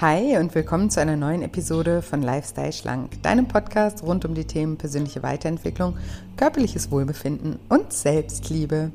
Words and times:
Hi 0.00 0.38
und 0.38 0.54
willkommen 0.54 0.88
zu 0.88 0.98
einer 0.98 1.16
neuen 1.16 1.42
Episode 1.42 2.00
von 2.00 2.22
Lifestyle 2.22 2.72
Schlank, 2.72 3.22
deinem 3.22 3.46
Podcast 3.46 4.02
rund 4.02 4.24
um 4.24 4.34
die 4.34 4.46
Themen 4.46 4.78
persönliche 4.78 5.22
Weiterentwicklung, 5.22 5.98
körperliches 6.38 6.90
Wohlbefinden 6.90 7.58
und 7.68 7.92
Selbstliebe. 7.92 8.92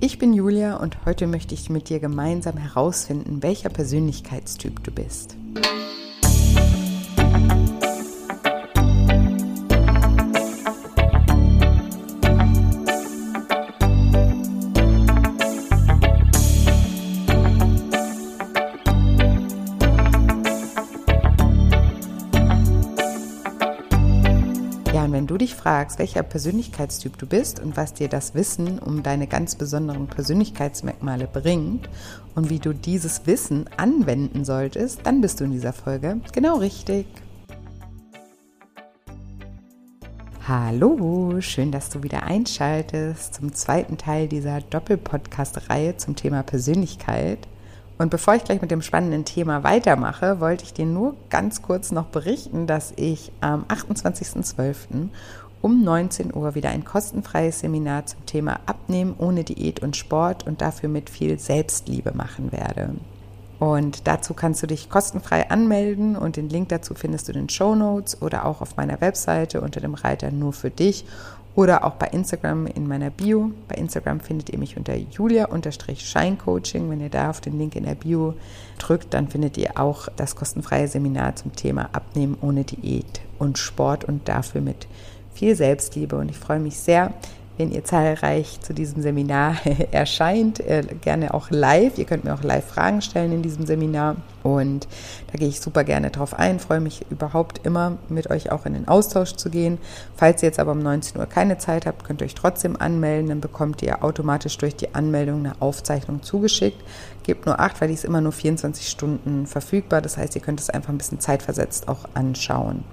Ich 0.00 0.18
bin 0.18 0.32
Julia 0.32 0.76
und 0.76 1.04
heute 1.04 1.26
möchte 1.26 1.52
ich 1.52 1.68
mit 1.68 1.90
dir 1.90 2.00
gemeinsam 2.00 2.56
herausfinden, 2.56 3.42
welcher 3.42 3.68
Persönlichkeitstyp 3.68 4.82
du 4.84 4.90
bist. 4.90 5.36
Fragst, 25.68 25.98
welcher 25.98 26.22
Persönlichkeitstyp 26.22 27.18
du 27.18 27.26
bist 27.26 27.60
und 27.60 27.76
was 27.76 27.92
dir 27.92 28.08
das 28.08 28.34
Wissen 28.34 28.78
um 28.78 29.02
deine 29.02 29.26
ganz 29.26 29.54
besonderen 29.54 30.06
Persönlichkeitsmerkmale 30.06 31.26
bringt 31.26 31.90
und 32.34 32.48
wie 32.48 32.58
du 32.58 32.72
dieses 32.72 33.26
Wissen 33.26 33.68
anwenden 33.76 34.46
solltest, 34.46 35.00
dann 35.04 35.20
bist 35.20 35.40
du 35.40 35.44
in 35.44 35.50
dieser 35.50 35.74
Folge 35.74 36.22
genau 36.32 36.56
richtig. 36.56 37.06
Hallo, 40.46 41.38
schön, 41.42 41.70
dass 41.70 41.90
du 41.90 42.02
wieder 42.02 42.22
einschaltest 42.22 43.34
zum 43.34 43.52
zweiten 43.52 43.98
Teil 43.98 44.26
dieser 44.26 44.62
Doppelpodcast-Reihe 44.62 45.98
zum 45.98 46.16
Thema 46.16 46.42
Persönlichkeit. 46.44 47.46
Und 47.98 48.10
bevor 48.10 48.36
ich 48.36 48.44
gleich 48.44 48.62
mit 48.62 48.70
dem 48.70 48.80
spannenden 48.80 49.26
Thema 49.26 49.64
weitermache, 49.64 50.40
wollte 50.40 50.64
ich 50.64 50.72
dir 50.72 50.86
nur 50.86 51.16
ganz 51.28 51.60
kurz 51.60 51.90
noch 51.90 52.06
berichten, 52.06 52.66
dass 52.66 52.94
ich 52.96 53.32
am 53.40 53.64
28.12. 53.64 55.10
um 55.62 55.82
19 55.82 56.34
Uhr 56.34 56.54
wieder 56.54 56.70
ein 56.70 56.84
kostenfreies 56.84 57.60
Seminar 57.60 58.06
zum 58.06 58.24
Thema 58.26 58.60
Abnehmen 58.66 59.14
ohne 59.18 59.44
Diät 59.44 59.80
und 59.80 59.96
Sport 59.96 60.46
und 60.46 60.60
dafür 60.60 60.88
mit 60.88 61.10
viel 61.10 61.38
Selbstliebe 61.38 62.12
machen 62.14 62.52
werde. 62.52 62.90
Und 63.58 64.06
dazu 64.06 64.34
kannst 64.34 64.62
du 64.62 64.68
dich 64.68 64.88
kostenfrei 64.88 65.50
anmelden 65.50 66.16
und 66.16 66.36
den 66.36 66.48
Link 66.48 66.68
dazu 66.68 66.94
findest 66.94 67.28
du 67.28 67.32
in 67.32 67.38
den 67.38 67.48
Show 67.48 67.74
Notes 67.74 68.22
oder 68.22 68.44
auch 68.44 68.60
auf 68.60 68.76
meiner 68.76 69.00
Webseite 69.00 69.60
unter 69.60 69.80
dem 69.80 69.94
Reiter 69.94 70.30
nur 70.30 70.52
für 70.52 70.70
dich 70.70 71.04
oder 71.56 71.84
auch 71.84 71.94
bei 71.94 72.06
Instagram 72.06 72.68
in 72.68 72.86
meiner 72.86 73.10
Bio. 73.10 73.50
Bei 73.66 73.74
Instagram 73.74 74.20
findet 74.20 74.50
ihr 74.50 74.60
mich 74.60 74.76
unter 74.76 74.94
julia-scheincoaching. 74.94 76.88
Wenn 76.88 77.00
ihr 77.00 77.08
da 77.08 77.30
auf 77.30 77.40
den 77.40 77.58
Link 77.58 77.74
in 77.74 77.82
der 77.82 77.96
Bio 77.96 78.34
drückt, 78.78 79.12
dann 79.12 79.26
findet 79.26 79.58
ihr 79.58 79.76
auch 79.76 80.06
das 80.14 80.36
kostenfreie 80.36 80.86
Seminar 80.86 81.34
zum 81.34 81.56
Thema 81.56 81.88
Abnehmen 81.92 82.38
ohne 82.40 82.62
Diät 82.62 83.22
und 83.40 83.58
Sport 83.58 84.04
und 84.04 84.28
dafür 84.28 84.60
mit 84.60 84.86
viel 85.38 85.54
Selbstliebe. 85.54 86.16
Und 86.16 86.30
ich 86.30 86.38
freue 86.38 86.58
mich 86.58 86.78
sehr, 86.78 87.14
wenn 87.58 87.72
ihr 87.72 87.84
zahlreich 87.84 88.60
zu 88.60 88.72
diesem 88.72 89.02
Seminar 89.02 89.56
erscheint, 89.90 90.60
äh, 90.60 90.84
gerne 91.00 91.34
auch 91.34 91.50
live. 91.50 91.98
Ihr 91.98 92.04
könnt 92.04 92.24
mir 92.24 92.34
auch 92.34 92.42
live 92.42 92.64
Fragen 92.64 93.02
stellen 93.02 93.32
in 93.32 93.42
diesem 93.42 93.66
Seminar 93.66 94.16
und 94.44 94.86
da 95.30 95.38
gehe 95.38 95.48
ich 95.48 95.60
super 95.60 95.82
gerne 95.82 96.10
drauf 96.10 96.38
ein. 96.38 96.60
Freue 96.60 96.80
mich 96.80 97.04
überhaupt 97.10 97.66
immer, 97.66 97.98
mit 98.08 98.30
euch 98.30 98.52
auch 98.52 98.64
in 98.64 98.74
den 98.74 98.86
Austausch 98.86 99.34
zu 99.34 99.50
gehen. 99.50 99.78
Falls 100.16 100.42
ihr 100.42 100.48
jetzt 100.48 100.60
aber 100.60 100.72
um 100.72 100.78
19 100.78 101.20
Uhr 101.20 101.26
keine 101.26 101.58
Zeit 101.58 101.84
habt, 101.84 102.04
könnt 102.04 102.22
ihr 102.22 102.26
euch 102.26 102.36
trotzdem 102.36 102.80
anmelden. 102.80 103.28
Dann 103.28 103.40
bekommt 103.40 103.82
ihr 103.82 104.04
automatisch 104.04 104.56
durch 104.58 104.76
die 104.76 104.94
Anmeldung 104.94 105.40
eine 105.40 105.60
Aufzeichnung 105.60 106.22
zugeschickt. 106.22 106.80
Gebt 107.24 107.44
nur 107.44 107.58
acht, 107.58 107.80
weil 107.80 107.88
die 107.88 107.94
ist 107.94 108.04
immer 108.04 108.20
nur 108.20 108.32
24 108.32 108.88
Stunden 108.88 109.46
verfügbar. 109.46 110.00
Das 110.00 110.16
heißt, 110.16 110.36
ihr 110.36 110.42
könnt 110.42 110.60
es 110.60 110.70
einfach 110.70 110.90
ein 110.90 110.98
bisschen 110.98 111.20
zeitversetzt 111.20 111.88
auch 111.88 112.04
anschauen. 112.14 112.84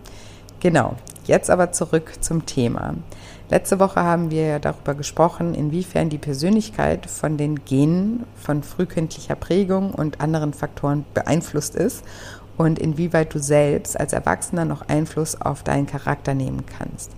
Genau, 0.65 0.95
jetzt 1.25 1.51
aber 1.51 1.73
zurück 1.73 2.13
zum 2.21 2.47
Thema. 2.47 2.95
Letzte 3.51 3.79
Woche 3.79 4.01
haben 4.01 4.31
wir 4.31 4.47
ja 4.47 4.57
darüber 4.57 4.95
gesprochen, 4.95 5.53
inwiefern 5.53 6.09
die 6.09 6.17
Persönlichkeit 6.17 7.05
von 7.05 7.37
den 7.37 7.63
Genen, 7.65 8.23
von 8.35 8.63
frühkindlicher 8.63 9.35
Prägung 9.35 9.91
und 9.91 10.21
anderen 10.21 10.55
Faktoren 10.55 11.05
beeinflusst 11.13 11.75
ist 11.75 12.03
und 12.57 12.79
inwieweit 12.79 13.35
du 13.35 13.39
selbst 13.39 13.99
als 13.99 14.11
Erwachsener 14.11 14.65
noch 14.65 14.89
Einfluss 14.89 15.39
auf 15.39 15.61
deinen 15.61 15.85
Charakter 15.85 16.33
nehmen 16.33 16.63
kannst. 16.65 17.11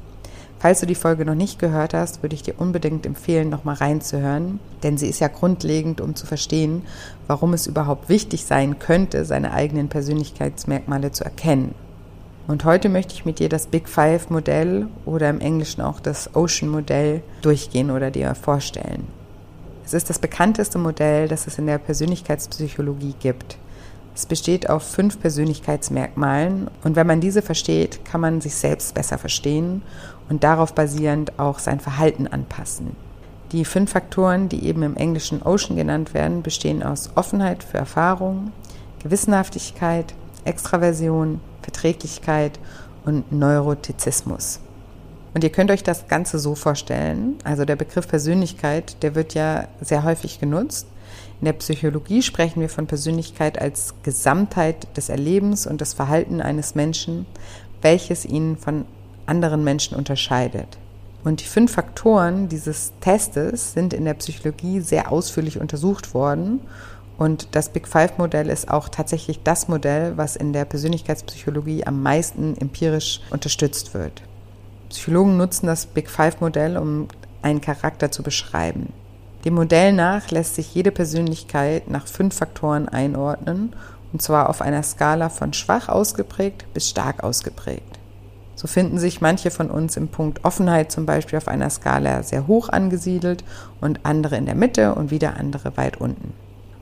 Falls 0.60 0.82
du 0.82 0.86
die 0.86 0.94
Folge 0.94 1.24
noch 1.24 1.34
nicht 1.34 1.58
gehört 1.58 1.94
hast, 1.94 2.24
würde 2.24 2.36
ich 2.36 2.44
dir 2.44 2.56
unbedingt 2.58 3.06
empfehlen, 3.06 3.48
nochmal 3.48 3.76
reinzuhören, 3.76 4.60
denn 4.84 4.98
sie 4.98 5.08
ist 5.08 5.22
ja 5.22 5.30
grundlegend, 5.30 6.02
um 6.02 6.16
zu 6.16 6.26
verstehen, 6.26 6.82
warum 7.28 7.54
es 7.54 7.66
überhaupt 7.66 8.10
wichtig 8.10 8.44
sein 8.44 8.78
könnte, 8.78 9.24
seine 9.24 9.54
eigenen 9.54 9.88
Persönlichkeitsmerkmale 9.88 11.14
zu 11.14 11.24
erkennen 11.24 11.87
und 12.48 12.64
heute 12.64 12.88
möchte 12.88 13.14
ich 13.14 13.26
mit 13.26 13.40
dir 13.40 13.50
das 13.50 13.68
Big 13.68 13.90
Five 13.90 14.30
Modell 14.30 14.88
oder 15.06 15.30
im 15.30 15.42
Englischen 15.42 15.82
auch 15.82 16.00
das 16.00 16.34
Ocean 16.34 16.70
Modell 16.70 17.22
durchgehen 17.42 17.92
oder 17.92 18.10
dir 18.10 18.34
vorstellen. 18.36 19.08
Es 19.86 19.94
ist 19.94 20.10
das 20.10 20.20
bekannteste 20.20 20.78
Modell, 20.78 21.28
das 21.28 21.48
es 21.48 21.58
in 21.60 21.68
der 21.68 21.78
Persönlichkeitspsychologie 21.78 23.16
gibt. 23.20 23.58
Es 24.16 24.26
besteht 24.26 24.70
auf 24.70 24.84
fünf 24.84 25.20
Persönlichkeitsmerkmalen 25.20 26.70
und 26.84 26.96
wenn 26.96 27.06
man 27.06 27.22
diese 27.22 27.42
versteht, 27.42 28.04
kann 28.04 28.22
man 28.22 28.42
sich 28.42 28.56
selbst 28.56 28.96
besser 28.96 29.18
verstehen 29.18 29.84
und 30.30 30.44
darauf 30.44 30.74
basierend 30.74 31.38
auch 31.38 31.60
sein 31.60 31.80
Verhalten 31.80 32.28
anpassen. 32.28 32.96
Die 33.52 33.64
fünf 33.64 33.92
Faktoren, 33.92 34.50
die 34.50 34.66
eben 34.66 34.84
im 34.84 34.98
Englischen 34.98 35.42
Ocean 35.42 35.78
genannt 35.78 36.14
werden, 36.14 36.44
bestehen 36.44 36.82
aus 36.82 37.12
Offenheit 37.16 37.64
für 37.64 37.78
Erfahrung, 37.78 38.52
Gewissenhaftigkeit, 39.04 40.14
Extraversion, 40.44 41.40
Verträglichkeit 41.68 42.60
und 43.06 43.30
Neurotizismus. 43.32 44.62
Und 45.34 45.44
ihr 45.44 45.52
könnt 45.52 45.70
euch 45.70 45.84
das 45.84 46.08
Ganze 46.08 46.40
so 46.40 46.56
vorstellen, 46.56 47.36
also 47.44 47.66
der 47.66 47.76
Begriff 47.76 48.08
Persönlichkeit, 48.08 49.04
der 49.04 49.16
wird 49.16 49.34
ja 49.34 49.68
sehr 49.82 50.04
häufig 50.04 50.40
genutzt. 50.40 50.88
In 51.42 51.46
der 51.46 51.54
Psychologie 51.54 52.22
sprechen 52.22 52.62
wir 52.62 52.70
von 52.70 52.88
Persönlichkeit 52.88 53.60
als 53.60 53.94
Gesamtheit 54.02 54.88
des 54.96 55.10
Erlebens 55.10 55.68
und 55.68 55.82
des 55.82 55.94
Verhaltens 55.94 56.42
eines 56.42 56.74
Menschen, 56.74 57.26
welches 57.82 58.26
ihn 58.26 58.58
von 58.58 58.86
anderen 59.26 59.64
Menschen 59.64 59.98
unterscheidet. 59.98 60.78
Und 61.26 61.42
die 61.42 61.46
fünf 61.46 61.74
Faktoren 61.74 62.48
dieses 62.48 62.94
Testes 63.02 63.74
sind 63.74 63.94
in 63.94 64.06
der 64.06 64.14
Psychologie 64.14 64.80
sehr 64.80 65.12
ausführlich 65.12 65.60
untersucht 65.60 66.14
worden 66.14 66.62
und 67.18 67.56
das 67.56 67.70
Big 67.70 67.88
Five-Modell 67.88 68.50
ist 68.50 68.70
auch 68.70 68.90
tatsächlich 68.90 69.42
das 69.44 69.68
Modell, 69.68 70.18
was 70.18 70.36
in 70.36 70.54
der 70.54 70.66
Persönlichkeitspsychologie 70.66 71.86
am 71.86 72.04
meisten 72.04 72.56
empirisch 72.58 73.22
unterstützt 73.32 73.94
wird. 73.94 74.22
Psychologen 74.90 75.38
nutzen 75.38 75.66
das 75.66 75.88
Big 75.88 76.10
Five-Modell, 76.10 76.78
um 76.78 77.08
einen 77.42 77.62
Charakter 77.62 78.12
zu 78.12 78.24
beschreiben. 78.24 78.94
Dem 79.46 79.56
Modell 79.56 79.94
nach 79.94 80.30
lässt 80.30 80.56
sich 80.56 80.74
jede 80.74 80.92
Persönlichkeit 80.92 81.90
nach 81.90 82.08
fünf 82.08 82.36
Faktoren 82.36 82.88
einordnen, 82.88 83.74
und 84.14 84.22
zwar 84.22 84.50
auf 84.50 84.62
einer 84.62 84.84
Skala 84.84 85.30
von 85.30 85.54
schwach 85.54 85.90
ausgeprägt 85.90 86.66
bis 86.74 86.90
stark 86.90 87.24
ausgeprägt. 87.24 88.00
So 88.56 88.68
finden 88.68 88.98
sich 88.98 89.22
manche 89.22 89.52
von 89.52 89.70
uns 89.70 89.98
im 89.98 90.08
Punkt 90.08 90.44
Offenheit 90.44 90.92
zum 90.92 91.06
Beispiel 91.06 91.38
auf 91.38 91.48
einer 91.48 91.70
Skala 91.70 92.24
sehr 92.24 92.48
hoch 92.48 92.70
angesiedelt 92.70 93.44
und 93.82 94.00
andere 94.04 94.38
in 94.38 94.46
der 94.46 94.56
Mitte 94.56 94.96
und 94.96 95.12
wieder 95.12 95.38
andere 95.38 95.78
weit 95.78 95.98
unten. 95.98 96.34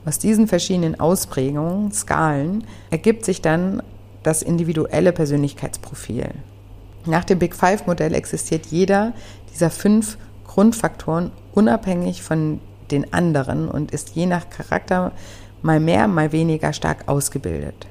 Aus 0.06 0.20
diesen 0.20 0.46
verschiedenen 0.46 1.00
Ausprägungen, 1.00 1.90
Skalen, 1.90 2.62
ergibt 2.90 3.24
sich 3.24 3.42
dann 3.42 3.82
das 4.22 4.40
individuelle 4.40 5.12
Persönlichkeitsprofil. 5.12 6.30
Nach 7.06 7.24
dem 7.24 7.40
Big 7.40 7.56
Five-Modell 7.56 8.14
existiert 8.14 8.66
jeder 8.66 9.12
dieser 9.52 9.68
fünf 9.68 10.16
Grundfaktoren 10.46 11.32
unabhängig 11.54 12.22
von 12.22 12.60
den 12.92 13.12
anderen 13.12 13.68
und 13.68 13.90
ist 13.90 14.10
je 14.14 14.26
nach 14.26 14.48
Charakter 14.48 15.10
mal 15.62 15.80
mehr, 15.80 16.06
mal 16.06 16.30
weniger 16.30 16.72
stark 16.72 17.08
ausgebildet. 17.08 17.88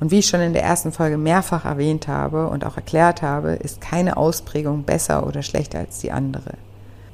Und 0.00 0.10
wie 0.10 0.18
ich 0.18 0.26
schon 0.26 0.40
in 0.40 0.54
der 0.54 0.64
ersten 0.64 0.90
Folge 0.90 1.16
mehrfach 1.16 1.64
erwähnt 1.64 2.08
habe 2.08 2.48
und 2.48 2.66
auch 2.66 2.76
erklärt 2.76 3.22
habe, 3.22 3.52
ist 3.52 3.80
keine 3.80 4.16
Ausprägung 4.16 4.82
besser 4.82 5.24
oder 5.28 5.42
schlechter 5.42 5.78
als 5.78 6.00
die 6.00 6.10
andere. 6.10 6.54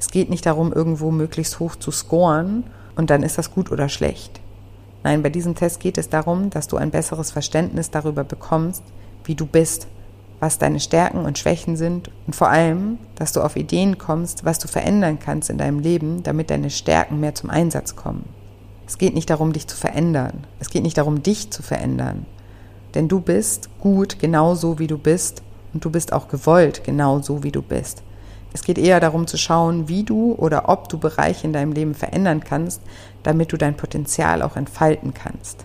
Es 0.00 0.08
geht 0.08 0.30
nicht 0.30 0.46
darum, 0.46 0.72
irgendwo 0.72 1.10
möglichst 1.10 1.60
hoch 1.60 1.76
zu 1.76 1.90
scoren 1.90 2.64
und 2.96 3.10
dann 3.10 3.22
ist 3.22 3.36
das 3.36 3.52
gut 3.52 3.70
oder 3.70 3.90
schlecht. 3.90 4.40
Nein, 5.04 5.22
bei 5.22 5.30
diesem 5.30 5.54
Test 5.54 5.80
geht 5.80 5.98
es 5.98 6.08
darum, 6.08 6.50
dass 6.50 6.68
du 6.68 6.76
ein 6.76 6.90
besseres 6.90 7.30
Verständnis 7.30 7.90
darüber 7.90 8.24
bekommst, 8.24 8.82
wie 9.24 9.34
du 9.34 9.46
bist, 9.46 9.86
was 10.40 10.58
deine 10.58 10.80
Stärken 10.80 11.24
und 11.24 11.38
Schwächen 11.38 11.76
sind 11.76 12.10
und 12.26 12.34
vor 12.36 12.48
allem, 12.48 12.98
dass 13.16 13.32
du 13.32 13.40
auf 13.40 13.56
Ideen 13.56 13.98
kommst, 13.98 14.44
was 14.44 14.58
du 14.58 14.68
verändern 14.68 15.18
kannst 15.18 15.50
in 15.50 15.58
deinem 15.58 15.80
Leben, 15.80 16.22
damit 16.22 16.50
deine 16.50 16.70
Stärken 16.70 17.20
mehr 17.20 17.34
zum 17.34 17.50
Einsatz 17.50 17.96
kommen. 17.96 18.24
Es 18.86 18.98
geht 18.98 19.14
nicht 19.14 19.30
darum, 19.30 19.52
dich 19.52 19.66
zu 19.66 19.76
verändern. 19.76 20.46
Es 20.60 20.70
geht 20.70 20.82
nicht 20.82 20.96
darum, 20.96 21.22
dich 21.22 21.50
zu 21.50 21.62
verändern. 21.62 22.24
Denn 22.94 23.08
du 23.08 23.20
bist 23.20 23.68
gut 23.80 24.18
genauso, 24.18 24.78
wie 24.78 24.86
du 24.86 24.96
bist 24.96 25.42
und 25.74 25.84
du 25.84 25.90
bist 25.90 26.12
auch 26.12 26.28
gewollt 26.28 26.84
genauso, 26.84 27.42
wie 27.42 27.52
du 27.52 27.60
bist. 27.60 28.02
Es 28.58 28.64
geht 28.64 28.76
eher 28.76 28.98
darum 28.98 29.28
zu 29.28 29.38
schauen, 29.38 29.86
wie 29.86 30.02
du 30.02 30.32
oder 30.32 30.68
ob 30.68 30.88
du 30.88 30.98
Bereiche 30.98 31.46
in 31.46 31.52
deinem 31.52 31.70
Leben 31.70 31.94
verändern 31.94 32.42
kannst, 32.42 32.82
damit 33.22 33.52
du 33.52 33.56
dein 33.56 33.76
Potenzial 33.76 34.42
auch 34.42 34.56
entfalten 34.56 35.14
kannst. 35.14 35.64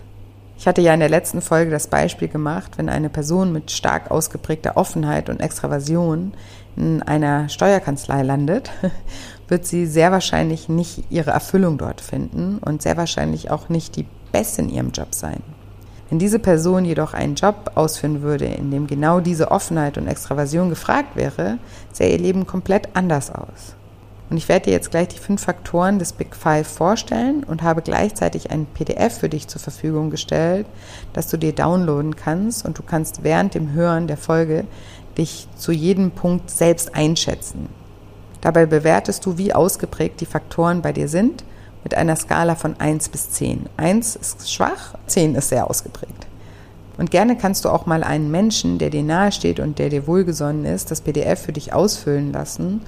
Ich 0.56 0.68
hatte 0.68 0.80
ja 0.80 0.94
in 0.94 1.00
der 1.00 1.08
letzten 1.08 1.42
Folge 1.42 1.72
das 1.72 1.88
Beispiel 1.88 2.28
gemacht, 2.28 2.78
wenn 2.78 2.88
eine 2.88 3.10
Person 3.10 3.52
mit 3.52 3.72
stark 3.72 4.12
ausgeprägter 4.12 4.76
Offenheit 4.76 5.28
und 5.28 5.40
Extraversion 5.40 6.34
in 6.76 7.02
einer 7.02 7.48
Steuerkanzlei 7.48 8.22
landet, 8.22 8.70
wird 9.48 9.66
sie 9.66 9.86
sehr 9.86 10.12
wahrscheinlich 10.12 10.68
nicht 10.68 11.02
ihre 11.10 11.32
Erfüllung 11.32 11.78
dort 11.78 12.00
finden 12.00 12.58
und 12.58 12.80
sehr 12.80 12.96
wahrscheinlich 12.96 13.50
auch 13.50 13.70
nicht 13.70 13.96
die 13.96 14.06
Beste 14.30 14.62
in 14.62 14.68
ihrem 14.68 14.92
Job 14.92 15.16
sein. 15.16 15.42
Wenn 16.14 16.20
diese 16.20 16.38
Person 16.38 16.84
jedoch 16.84 17.12
einen 17.12 17.34
Job 17.34 17.72
ausführen 17.74 18.22
würde, 18.22 18.44
in 18.44 18.70
dem 18.70 18.86
genau 18.86 19.18
diese 19.18 19.50
Offenheit 19.50 19.98
und 19.98 20.06
Extraversion 20.06 20.70
gefragt 20.70 21.16
wäre, 21.16 21.58
sähe 21.92 22.12
ihr 22.12 22.18
Leben 22.18 22.46
komplett 22.46 22.90
anders 22.94 23.34
aus. 23.34 23.74
Und 24.30 24.36
ich 24.36 24.48
werde 24.48 24.66
dir 24.66 24.74
jetzt 24.74 24.92
gleich 24.92 25.08
die 25.08 25.18
fünf 25.18 25.42
Faktoren 25.42 25.98
des 25.98 26.12
Big 26.12 26.36
Five 26.36 26.68
vorstellen 26.68 27.42
und 27.42 27.64
habe 27.64 27.82
gleichzeitig 27.82 28.52
ein 28.52 28.66
PDF 28.66 29.18
für 29.18 29.28
dich 29.28 29.48
zur 29.48 29.60
Verfügung 29.60 30.10
gestellt, 30.10 30.66
das 31.14 31.26
du 31.26 31.36
dir 31.36 31.52
downloaden 31.52 32.14
kannst 32.14 32.64
und 32.64 32.78
du 32.78 32.84
kannst 32.84 33.24
während 33.24 33.54
dem 33.54 33.72
Hören 33.72 34.06
der 34.06 34.16
Folge 34.16 34.68
dich 35.18 35.48
zu 35.56 35.72
jedem 35.72 36.12
Punkt 36.12 36.48
selbst 36.48 36.94
einschätzen. 36.94 37.68
Dabei 38.40 38.66
bewertest 38.66 39.26
du, 39.26 39.36
wie 39.36 39.52
ausgeprägt 39.52 40.20
die 40.20 40.26
Faktoren 40.26 40.80
bei 40.80 40.92
dir 40.92 41.08
sind 41.08 41.42
mit 41.84 41.94
einer 41.94 42.16
Skala 42.16 42.56
von 42.56 42.80
1 42.80 43.10
bis 43.10 43.30
10. 43.30 43.66
1 43.76 44.16
ist 44.16 44.52
schwach, 44.52 44.94
10 45.06 45.36
ist 45.36 45.50
sehr 45.50 45.70
ausgeprägt. 45.70 46.26
Und 46.96 47.10
gerne 47.10 47.36
kannst 47.36 47.64
du 47.64 47.70
auch 47.70 47.86
mal 47.86 48.02
einen 48.02 48.30
Menschen, 48.30 48.78
der 48.78 48.90
dir 48.90 49.02
nahesteht 49.02 49.60
und 49.60 49.78
der 49.78 49.90
dir 49.90 50.06
wohlgesonnen 50.06 50.64
ist, 50.64 50.90
das 50.90 51.00
PDF 51.00 51.42
für 51.42 51.52
dich 51.52 51.72
ausfüllen 51.72 52.32
lassen 52.32 52.82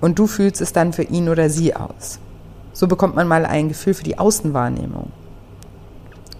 und 0.00 0.18
du 0.18 0.26
fühlst 0.26 0.60
es 0.60 0.72
dann 0.72 0.92
für 0.92 1.02
ihn 1.02 1.28
oder 1.28 1.50
sie 1.50 1.74
aus. 1.74 2.18
So 2.72 2.86
bekommt 2.86 3.16
man 3.16 3.28
mal 3.28 3.44
ein 3.44 3.68
Gefühl 3.68 3.94
für 3.94 4.04
die 4.04 4.18
Außenwahrnehmung. 4.18 5.10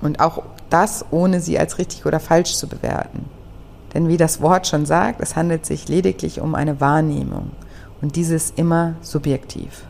Und 0.01 0.21
auch 0.21 0.43
das, 0.71 1.05
ohne 1.11 1.41
sie 1.41 1.59
als 1.59 1.79
richtig 1.79 2.07
oder 2.07 2.21
falsch 2.21 2.55
zu 2.55 2.69
bewerten. 2.69 3.27
Denn 3.93 4.09
wie 4.09 4.17
das 4.17 4.41
Wort 4.41 4.67
schon 4.67 4.87
sagt, 4.87 5.21
es 5.21 5.37
handelt 5.37 5.67
sich 5.67 5.89
lediglich 5.89 6.41
um 6.41 6.55
eine 6.55 6.81
Wahrnehmung 6.81 7.51
und 8.01 8.17
dieses 8.17 8.53
immer 8.57 8.95
subjektiv. 9.03 9.83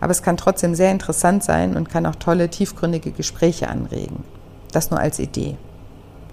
Aber 0.00 0.12
es 0.12 0.22
kann 0.22 0.36
trotzdem 0.36 0.74
sehr 0.74 0.92
interessant 0.92 1.42
sein 1.42 1.76
und 1.76 1.88
kann 1.88 2.06
auch 2.06 2.16
tolle, 2.16 2.48
tiefgründige 2.48 3.10
Gespräche 3.10 3.68
anregen. 3.68 4.24
Das 4.72 4.90
nur 4.90 5.00
als 5.00 5.18
Idee. 5.18 5.56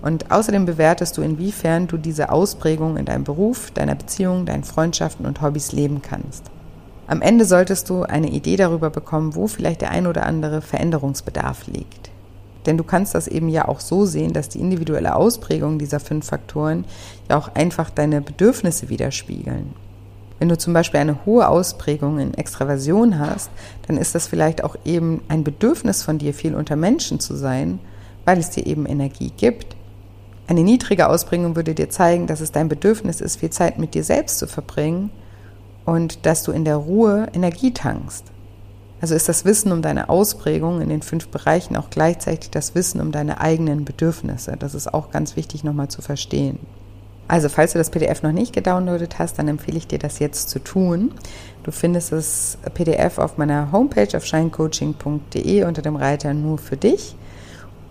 Und 0.02 0.32
außerdem 0.32 0.66
bewertest 0.66 1.18
du, 1.18 1.22
inwiefern 1.22 1.88
du 1.88 1.98
diese 1.98 2.30
Ausprägung 2.30 2.98
in 2.98 3.06
deinem 3.06 3.24
Beruf, 3.24 3.72
deiner 3.72 3.96
Beziehung, 3.96 4.46
deinen 4.46 4.64
Freundschaften 4.64 5.26
und 5.26 5.42
Hobbys 5.42 5.72
leben 5.72 6.02
kannst. 6.02 6.44
Am 7.08 7.22
Ende 7.22 7.46
solltest 7.46 7.90
du 7.90 8.04
eine 8.04 8.30
Idee 8.30 8.56
darüber 8.56 8.90
bekommen, 8.90 9.36
wo 9.36 9.48
vielleicht 9.48 9.82
der 9.82 9.92
ein 9.92 10.08
oder 10.08 10.26
andere 10.26 10.62
Veränderungsbedarf 10.62 11.68
liegt. 11.68 12.12
Denn 12.66 12.78
du 12.78 12.84
kannst 12.84 13.14
das 13.14 13.28
eben 13.28 13.48
ja 13.48 13.68
auch 13.68 13.80
so 13.80 14.06
sehen, 14.06 14.34
dass 14.34 14.50
die 14.50 14.60
individuelle 14.60 15.16
Ausprägung 15.16 15.78
dieser 15.78 16.00
fünf 16.00 16.28
Faktoren 16.28 16.86
ja 17.30 17.38
auch 17.38 17.54
einfach 17.54 17.90
deine 17.90 18.22
Bedürfnisse 18.22 18.90
widerspiegeln. 18.90 19.74
Wenn 20.40 20.50
du 20.50 20.58
zum 20.58 20.74
Beispiel 20.74 21.00
eine 21.00 21.26
hohe 21.26 21.48
Ausprägung 21.48 22.20
in 22.20 22.34
Extraversion 22.34 23.20
hast, 23.20 23.50
dann 23.88 23.98
ist 23.98 24.16
das 24.16 24.28
vielleicht 24.28 24.64
auch 24.64 24.76
eben 24.84 25.22
ein 25.30 25.44
Bedürfnis 25.44 26.04
von 26.04 26.18
dir, 26.18 26.34
viel 26.34 26.56
unter 26.56 26.76
Menschen 26.76 27.20
zu 27.20 27.36
sein, 27.36 27.80
weil 28.26 28.40
es 28.40 28.50
dir 28.50 28.66
eben 28.66 28.86
Energie 28.86 29.32
gibt. 29.36 29.76
Eine 30.48 30.64
niedrige 30.64 31.10
Ausprägung 31.10 31.56
würde 31.56 31.74
dir 31.74 31.90
zeigen, 31.90 32.28
dass 32.28 32.42
es 32.42 32.52
dein 32.52 32.70
Bedürfnis 32.70 33.22
ist, 33.22 33.38
viel 33.38 33.50
Zeit 33.50 33.80
mit 33.80 33.94
dir 33.94 34.04
selbst 34.04 34.38
zu 34.38 34.48
verbringen 34.48 35.10
und 35.86 36.26
dass 36.26 36.44
du 36.44 36.52
in 36.52 36.66
der 36.66 36.76
Ruhe 36.76 37.28
Energie 37.34 37.72
tankst. 37.72 38.26
Also 39.02 39.16
ist 39.16 39.30
das 39.30 39.46
Wissen 39.46 39.72
um 39.72 39.82
deine 39.82 40.10
Ausprägung 40.10 40.82
in 40.82 40.90
den 40.90 41.02
fünf 41.02 41.28
Bereichen 41.30 41.76
auch 41.76 41.90
gleichzeitig 41.90 42.50
das 42.50 42.76
Wissen 42.76 43.02
um 43.02 43.12
deine 43.12 43.40
eigenen 43.40 43.86
Bedürfnisse. 43.86 44.56
Das 44.58 44.74
ist 44.74 44.94
auch 44.94 45.12
ganz 45.12 45.36
wichtig 45.36 45.64
nochmal 45.64 45.90
zu 45.90 46.02
verstehen. 46.02 46.60
Also 47.28 47.50
falls 47.50 47.74
du 47.74 47.80
das 47.80 47.90
PDF 47.90 48.22
noch 48.22 48.32
nicht 48.32 48.54
gedownloadet 48.54 49.18
hast, 49.18 49.40
dann 49.40 49.48
empfehle 49.48 49.78
ich 49.78 49.88
dir 49.88 49.98
das 49.98 50.20
jetzt 50.20 50.50
zu 50.50 50.60
tun. 50.60 51.12
Du 51.64 51.72
findest 51.72 52.12
das 52.12 52.58
PDF 52.76 53.18
auf 53.18 53.38
meiner 53.38 53.72
Homepage 53.72 54.16
auf 54.16 54.26
shinecoaching.de 54.26 55.64
unter 55.64 55.82
dem 55.82 55.96
Reiter 55.96 56.34
nur 56.36 56.60
für 56.60 56.78
dich 56.78 57.16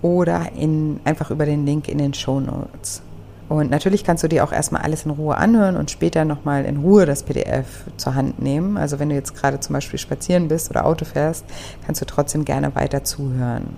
oder 0.02 0.52
in, 0.54 1.00
einfach 1.04 1.31
über 1.31 1.46
den 1.46 1.66
Link 1.66 1.88
in 1.88 1.98
den 1.98 2.14
Show 2.14 2.38
Notes. 2.38 3.02
Und 3.48 3.70
natürlich 3.70 4.04
kannst 4.04 4.22
du 4.22 4.28
dir 4.28 4.44
auch 4.44 4.52
erstmal 4.52 4.82
alles 4.82 5.04
in 5.04 5.10
Ruhe 5.10 5.36
anhören 5.36 5.76
und 5.76 5.90
später 5.90 6.25
nochmal 6.25 6.64
in 6.64 6.78
Ruhe 6.78 7.04
das 7.04 7.25
PDF 7.25 7.66
zur 7.96 8.14
Hand 8.14 8.40
nehmen. 8.40 8.76
Also 8.76 8.98
wenn 8.98 9.10
du 9.10 9.14
jetzt 9.14 9.34
gerade 9.34 9.60
zum 9.60 9.75
Beispiel 9.75 9.98
spazieren 9.98 10.48
bist 10.48 10.70
oder 10.70 10.86
Auto 10.86 11.04
fährst, 11.04 11.44
kannst 11.84 12.00
du 12.00 12.06
trotzdem 12.06 12.44
gerne 12.44 12.75
weiter 12.75 13.04
zuhören. 13.04 13.76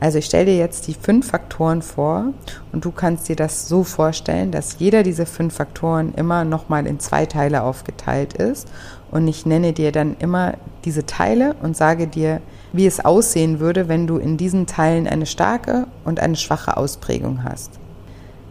Also 0.00 0.18
ich 0.18 0.26
stelle 0.26 0.46
dir 0.46 0.56
jetzt 0.56 0.86
die 0.86 0.94
fünf 0.94 1.28
Faktoren 1.28 1.82
vor 1.82 2.32
und 2.72 2.84
du 2.84 2.92
kannst 2.92 3.28
dir 3.28 3.36
das 3.36 3.68
so 3.68 3.82
vorstellen, 3.82 4.52
dass 4.52 4.78
jeder 4.78 5.02
dieser 5.02 5.26
fünf 5.26 5.54
Faktoren 5.54 6.14
immer 6.14 6.44
nochmal 6.44 6.86
in 6.86 7.00
zwei 7.00 7.26
Teile 7.26 7.62
aufgeteilt 7.62 8.34
ist. 8.34 8.68
Und 9.10 9.26
ich 9.26 9.46
nenne 9.46 9.72
dir 9.72 9.90
dann 9.90 10.16
immer 10.18 10.54
diese 10.84 11.06
Teile 11.06 11.56
und 11.62 11.76
sage 11.76 12.06
dir, 12.06 12.40
wie 12.72 12.86
es 12.86 13.04
aussehen 13.04 13.58
würde, 13.58 13.88
wenn 13.88 14.06
du 14.06 14.18
in 14.18 14.36
diesen 14.36 14.66
Teilen 14.66 15.08
eine 15.08 15.26
starke 15.26 15.86
und 16.04 16.20
eine 16.20 16.36
schwache 16.36 16.76
Ausprägung 16.76 17.42
hast. 17.42 17.72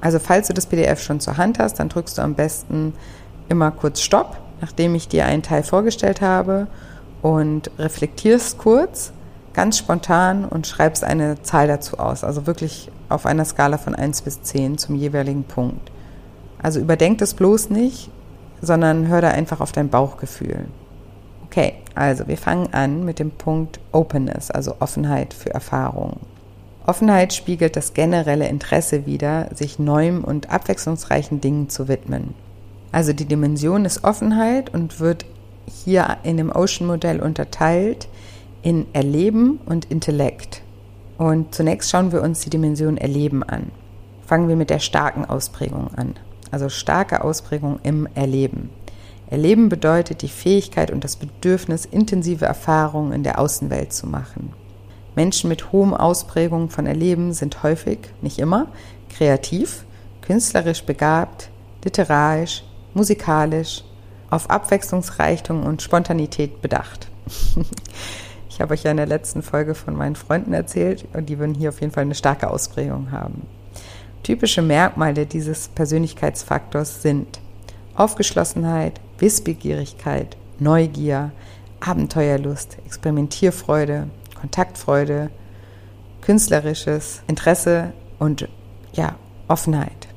Also 0.02 0.20
falls 0.20 0.48
du 0.48 0.54
das 0.54 0.66
PDF 0.66 1.02
schon 1.02 1.20
zur 1.20 1.38
Hand 1.38 1.60
hast, 1.60 1.76
dann 1.76 1.90
drückst 1.90 2.18
du 2.18 2.22
am 2.22 2.36
besten 2.36 2.94
immer 3.50 3.72
kurz 3.72 4.02
Stopp, 4.02 4.38
nachdem 4.62 4.96
ich 4.96 5.08
dir 5.08 5.26
einen 5.26 5.44
Teil 5.44 5.64
vorgestellt 5.64 6.22
habe 6.22 6.68
und 7.22 7.72
reflektierst 7.80 8.58
kurz, 8.58 9.14
ganz 9.58 9.80
spontan 9.80 10.46
und 10.46 10.68
schreibst 10.68 11.04
eine 11.04 11.42
Zahl 11.42 11.68
dazu 11.68 11.98
aus. 11.98 12.24
Also 12.24 12.46
wirklich 12.46 12.92
auf 13.10 13.26
einer 13.26 13.44
Skala 13.44 13.80
von 13.80 13.96
1 13.96 14.22
bis 14.22 14.44
10 14.44 14.78
zum 14.78 14.96
jeweiligen 14.96 15.46
Punkt. 15.46 15.90
Also 16.62 16.80
überdenk 16.80 17.18
das 17.18 17.34
bloß 17.34 17.72
nicht, 17.72 18.12
sondern 18.62 19.08
hör 19.08 19.20
da 19.20 19.30
einfach 19.30 19.60
auf 19.60 19.72
dein 19.72 19.90
Bauchgefühl. 19.90 20.66
Okay, 21.48 21.74
also 21.96 22.28
wir 22.28 22.38
fangen 22.38 22.72
an 22.72 23.04
mit 23.04 23.18
dem 23.18 23.32
Punkt 23.32 23.80
Openness, 23.92 24.52
also 24.52 24.76
Offenheit 24.80 25.34
für 25.34 25.56
Erfahrungen. 25.56 26.20
Offenheit 26.86 27.34
spiegelt 27.34 27.76
das 27.76 27.96
generelle 27.96 28.48
Interesse 28.48 29.08
wider, 29.08 29.50
sich 29.56 29.80
neuem 29.80 30.24
und 30.24 30.52
abwechslungsreichen 30.52 31.42
Dingen 31.42 31.68
zu 31.68 31.88
widmen. 31.88 32.36
Also 32.92 33.12
die 33.12 33.26
Dimension 33.26 33.86
ist 33.86 34.04
Offenheit 34.04 34.72
und 34.72 35.00
wird 35.00 35.26
hier 35.66 36.18
in 36.22 36.38
dem 36.38 36.52
Ocean-Modell 36.52 37.22
unterteilt 37.22 38.08
in 38.68 38.86
Erleben 38.92 39.62
und 39.66 39.86
Intellekt. 39.86 40.62
Und 41.18 41.56
zunächst 41.56 41.90
schauen 41.90 42.12
wir 42.12 42.22
uns 42.22 42.42
die 42.42 42.50
Dimension 42.50 42.98
Erleben 42.98 43.42
an. 43.42 43.72
Fangen 44.26 44.50
wir 44.50 44.58
mit 44.58 44.70
der 44.70 44.80
starken 44.80 45.24
Ausprägung 45.24 45.88
an. 45.96 46.16
Also 46.52 46.68
starke 46.68 47.24
Ausprägung 47.24 47.80
im 47.84 48.10
Erleben. 48.14 48.70
Erleben 49.30 49.70
bedeutet 49.70 50.22
die 50.22 50.28
Fähigkeit 50.28 50.92
und 50.92 51.06
das 51.06 51.16
Bedürfnis, 51.16 51.86
intensive 51.86 52.44
Erfahrungen 52.44 53.14
in 53.14 53.24
der 53.24 53.40
Außenwelt 53.40 53.94
zu 53.94 54.06
machen. 54.06 54.52
Menschen 55.16 55.48
mit 55.48 55.72
hohem 55.72 55.94
Ausprägung 55.94 56.70
von 56.70 56.88
Erleben 56.88 57.32
sind 57.32 57.64
häufig, 57.64 58.00
nicht 58.22 58.38
immer, 58.38 58.68
kreativ, 59.10 59.86
künstlerisch 60.22 60.84
begabt, 60.84 61.52
literarisch, 61.86 62.66
musikalisch, 62.94 63.86
auf 64.30 64.50
Abwechslungsreichtum 64.50 65.64
und 65.64 65.82
Spontanität 65.82 66.62
bedacht. 66.62 67.08
ich 68.58 68.62
habe 68.62 68.74
euch 68.74 68.82
ja 68.82 68.90
in 68.90 68.98
der 68.98 69.06
letzten 69.06 69.44
Folge 69.44 69.76
von 69.76 69.96
meinen 69.96 70.16
Freunden 70.16 70.52
erzählt 70.52 71.06
und 71.14 71.30
die 71.30 71.38
würden 71.38 71.54
hier 71.54 71.70
auf 71.70 71.80
jeden 71.80 71.94
Fall 71.94 72.02
eine 72.02 72.16
starke 72.16 72.50
Ausprägung 72.50 73.12
haben. 73.12 73.46
Typische 74.24 74.64
Merkmale 74.64 75.28
dieses 75.28 75.68
Persönlichkeitsfaktors 75.68 77.04
sind 77.04 77.40
Aufgeschlossenheit, 77.94 79.00
Wissbegierigkeit, 79.20 80.38
Neugier, 80.58 81.32
Abenteuerlust, 81.82 82.80
Experimentierfreude, 82.84 84.08
Kontaktfreude, 84.42 85.30
künstlerisches 86.22 87.22
Interesse 87.28 87.94
und 88.18 88.50
ja, 88.92 89.18
Offenheit. 89.48 90.08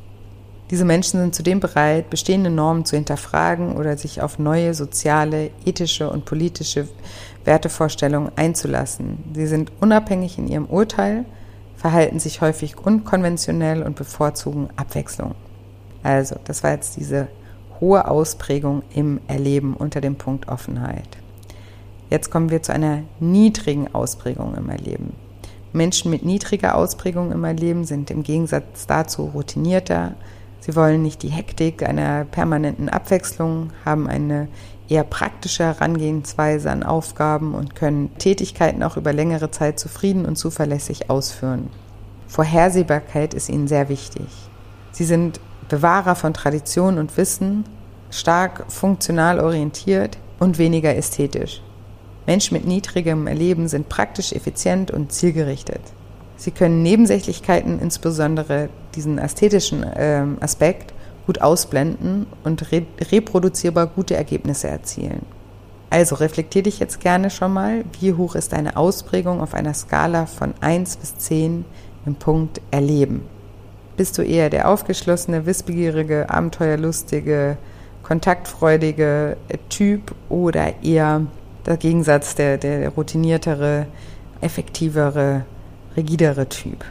Diese 0.71 0.85
Menschen 0.85 1.21
sind 1.21 1.35
zudem 1.35 1.59
bereit, 1.61 2.09
bestehende 2.09 2.49
Normen 2.49 2.85
zu 2.85 2.97
hinterfragen 2.97 3.77
oder 3.77 3.99
sich 3.99 4.23
auf 4.23 4.39
neue 4.39 4.73
soziale, 4.73 5.51
ethische 5.67 6.09
und 6.09 6.25
politische 6.25 6.89
Wertevorstellungen 7.45 8.33
einzulassen. 8.37 9.19
Sie 9.35 9.47
sind 9.47 9.73
unabhängig 9.81 10.39
in 10.39 10.49
ihrem 10.49 10.67
Urteil, 10.67 11.25
verhalten 11.77 12.21
sich 12.21 12.41
häufig 12.41 12.79
unkonventionell 12.79 13.83
und 13.83 13.97
bevorzugen 13.97 14.69
Abwechslung. 14.77 15.35
Also, 16.03 16.37
das 16.45 16.63
war 16.63 16.73
jetzt 16.73 16.97
diese 16.97 17.29
hohe 17.81 18.07
Ausprägung 18.07 18.83
im 18.95 19.21
Erleben 19.27 19.75
unter 19.75 20.01
dem 20.01 20.17
Punkt 20.17 20.49
Offenheit. 20.49 21.09
Jetzt 22.11 22.31
kommen 22.31 22.51
wir 22.51 22.63
zu 22.63 22.73
einer 22.73 23.03
niedrigen 23.21 23.95
Ausprägung 23.95 24.55
im 24.57 24.69
Erleben. 24.69 25.15
Menschen 25.73 26.11
mit 26.11 26.25
niedriger 26.25 26.75
Ausprägung 26.75 27.31
im 27.31 27.45
Erleben 27.45 27.85
sind 27.85 28.11
im 28.11 28.23
Gegensatz 28.25 28.87
dazu 28.87 29.27
routinierter. 29.27 30.15
Sie 30.59 30.75
wollen 30.75 31.03
nicht 31.03 31.23
die 31.23 31.29
Hektik 31.29 31.89
einer 31.89 32.25
permanenten 32.25 32.89
Abwechslung, 32.89 33.71
haben 33.85 34.09
eine 34.09 34.49
eher 34.91 35.05
praktische 35.05 35.65
Herangehensweise 35.65 36.71
an 36.71 36.83
Aufgaben 36.83 37.55
und 37.55 37.75
können 37.75 38.17
Tätigkeiten 38.19 38.83
auch 38.83 38.97
über 38.97 39.13
längere 39.13 39.51
Zeit 39.51 39.79
zufrieden 39.79 40.27
und 40.27 40.37
zuverlässig 40.37 41.11
ausführen. 41.11 41.71
Vorhersehbarkeit 42.27 43.35
ist 43.35 43.49
ihnen 43.49 43.69
sehr 43.69 43.89
wichtig. 43.89 44.27
Sie 44.93 45.05
sind 45.05 45.41
Bewahrer 45.69 46.17
von 46.17 46.35
Tradition 46.35 46.99
und 46.99 47.17
Wissen, 47.17 47.65
stark 48.11 48.65
funktional 48.69 49.39
orientiert 49.39 50.19
und 50.41 50.59
weniger 50.59 50.97
ästhetisch. 50.97 51.63
Menschen 52.27 52.57
mit 52.57 52.67
niedrigem 52.67 53.27
Erleben 53.27 53.69
sind 53.69 53.89
praktisch, 53.89 54.33
effizient 54.33 54.91
und 54.91 55.13
zielgerichtet. 55.13 55.81
Sie 56.37 56.51
können 56.51 56.83
Nebensächlichkeiten, 56.83 57.79
insbesondere 57.81 58.69
diesen 58.95 59.19
ästhetischen 59.19 59.83
äh, 59.83 60.25
Aspekt, 60.41 60.93
gut 61.31 61.43
ausblenden 61.43 62.27
und 62.43 62.73
re 62.73 62.83
reproduzierbar 63.01 63.87
gute 63.87 64.17
Ergebnisse 64.17 64.67
erzielen. 64.67 65.25
Also 65.89 66.17
reflektier 66.17 66.65
dich 66.65 66.81
jetzt 66.81 66.99
gerne 66.99 67.31
schon 67.31 67.53
mal, 67.53 67.85
wie 68.01 68.15
hoch 68.15 68.35
ist 68.35 68.53
deine 68.53 68.77
Ausprägung 68.77 69.41
auf 69.41 69.55
einer 69.55 69.73
Skala 69.73 70.27
von 70.27 70.55
1 70.61 70.97
bis 70.97 71.19
10 71.19 71.65
im 72.05 72.15
Punkt 72.17 72.61
Erleben. 72.73 73.23
Bist 73.97 74.19
du 74.19 74.23
eher 74.23 74.51
der 74.51 74.69
aufgeschlossene, 74.69 75.47
wissbegierige, 75.47 76.29
abenteuerlustige, 76.29 77.59
kontaktfreudige 78.03 79.37
Typ 79.69 80.13
oder 80.29 80.83
eher 80.83 81.27
der 81.65 81.77
Gegensatz, 81.77 82.35
der, 82.35 82.59
der 82.59 82.89
routiniertere, 82.89 83.87
effektivere, 84.41 85.45
rigidere 85.97 86.49
Typ? 86.49 86.85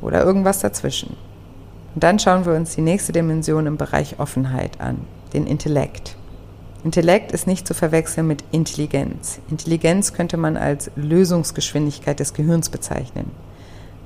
Oder 0.00 0.22
irgendwas 0.22 0.60
dazwischen? 0.60 1.27
Und 1.98 2.04
dann 2.04 2.20
schauen 2.20 2.46
wir 2.46 2.54
uns 2.54 2.76
die 2.76 2.80
nächste 2.80 3.10
Dimension 3.10 3.66
im 3.66 3.76
Bereich 3.76 4.20
Offenheit 4.20 4.80
an, 4.80 4.98
den 5.32 5.48
Intellekt. 5.48 6.14
Intellekt 6.84 7.32
ist 7.32 7.48
nicht 7.48 7.66
zu 7.66 7.74
verwechseln 7.74 8.28
mit 8.28 8.44
Intelligenz. 8.52 9.40
Intelligenz 9.50 10.12
könnte 10.12 10.36
man 10.36 10.56
als 10.56 10.92
Lösungsgeschwindigkeit 10.94 12.20
des 12.20 12.34
Gehirns 12.34 12.68
bezeichnen. 12.68 13.32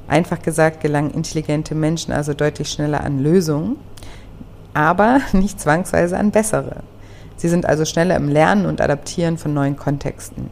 Einfach 0.08 0.40
gesagt 0.40 0.80
gelangen 0.80 1.10
intelligente 1.10 1.74
Menschen 1.74 2.14
also 2.14 2.32
deutlich 2.32 2.70
schneller 2.70 3.04
an 3.04 3.18
Lösungen, 3.18 3.76
aber 4.72 5.20
nicht 5.34 5.60
zwangsweise 5.60 6.16
an 6.16 6.30
bessere. 6.30 6.76
Sie 7.36 7.50
sind 7.50 7.66
also 7.66 7.84
schneller 7.84 8.16
im 8.16 8.30
Lernen 8.30 8.64
und 8.64 8.80
Adaptieren 8.80 9.36
von 9.36 9.52
neuen 9.52 9.76
Kontexten. 9.76 10.48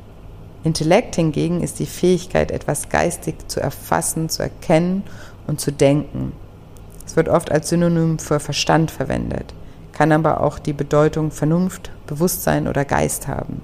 Intellekt 0.62 1.16
hingegen 1.16 1.62
ist 1.62 1.78
die 1.78 1.86
Fähigkeit, 1.86 2.50
etwas 2.50 2.90
geistig 2.90 3.48
zu 3.48 3.60
erfassen, 3.60 4.28
zu 4.28 4.42
erkennen 4.42 5.04
und 5.46 5.58
zu 5.58 5.72
denken. 5.72 6.32
Es 7.10 7.16
wird 7.16 7.28
oft 7.28 7.50
als 7.50 7.68
Synonym 7.68 8.20
für 8.20 8.38
Verstand 8.38 8.92
verwendet 8.92 9.52
kann 10.00 10.12
aber 10.12 10.40
auch 10.40 10.58
die 10.58 10.72
Bedeutung 10.72 11.30
Vernunft, 11.30 11.90
Bewusstsein 12.06 12.68
oder 12.68 12.86
Geist 12.86 13.28
haben. 13.28 13.60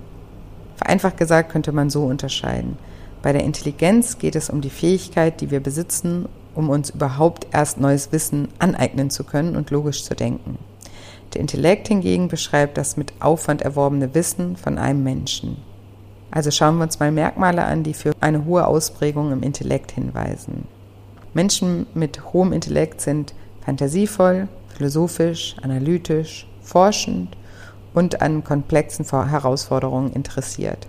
Vereinfacht 0.76 1.16
gesagt 1.16 1.50
könnte 1.50 1.72
man 1.72 1.88
so 1.88 2.04
unterscheiden. 2.04 2.76
Bei 3.22 3.32
der 3.32 3.42
Intelligenz 3.42 4.18
geht 4.18 4.36
es 4.36 4.50
um 4.50 4.60
die 4.60 4.68
Fähigkeit, 4.68 5.40
die 5.40 5.50
wir 5.50 5.60
besitzen, 5.60 6.28
um 6.54 6.68
uns 6.68 6.90
überhaupt 6.90 7.46
erst 7.52 7.80
neues 7.80 8.12
Wissen 8.12 8.48
aneignen 8.58 9.08
zu 9.08 9.24
können 9.24 9.56
und 9.56 9.70
logisch 9.70 10.04
zu 10.04 10.14
denken. 10.14 10.58
Der 11.32 11.40
Intellekt 11.40 11.88
hingegen 11.88 12.28
beschreibt 12.28 12.76
das 12.76 12.98
mit 12.98 13.14
Aufwand 13.20 13.62
erworbene 13.62 14.14
Wissen 14.14 14.56
von 14.56 14.76
einem 14.76 15.02
Menschen. 15.02 15.56
Also 16.30 16.50
schauen 16.50 16.76
wir 16.76 16.84
uns 16.84 17.00
mal 17.00 17.12
Merkmale 17.12 17.64
an, 17.64 17.82
die 17.82 17.94
für 17.94 18.12
eine 18.20 18.44
hohe 18.44 18.66
Ausprägung 18.66 19.32
im 19.32 19.42
Intellekt 19.42 19.92
hinweisen. 19.92 20.68
Menschen 21.32 21.86
mit 21.94 22.34
hohem 22.34 22.52
Intellekt 22.52 23.00
sind 23.00 23.32
fantasievoll, 23.66 24.46
philosophisch, 24.68 25.56
analytisch, 25.60 26.46
forschend 26.62 27.36
und 27.94 28.22
an 28.22 28.44
komplexen 28.44 29.04
Herausforderungen 29.04 30.12
interessiert. 30.12 30.86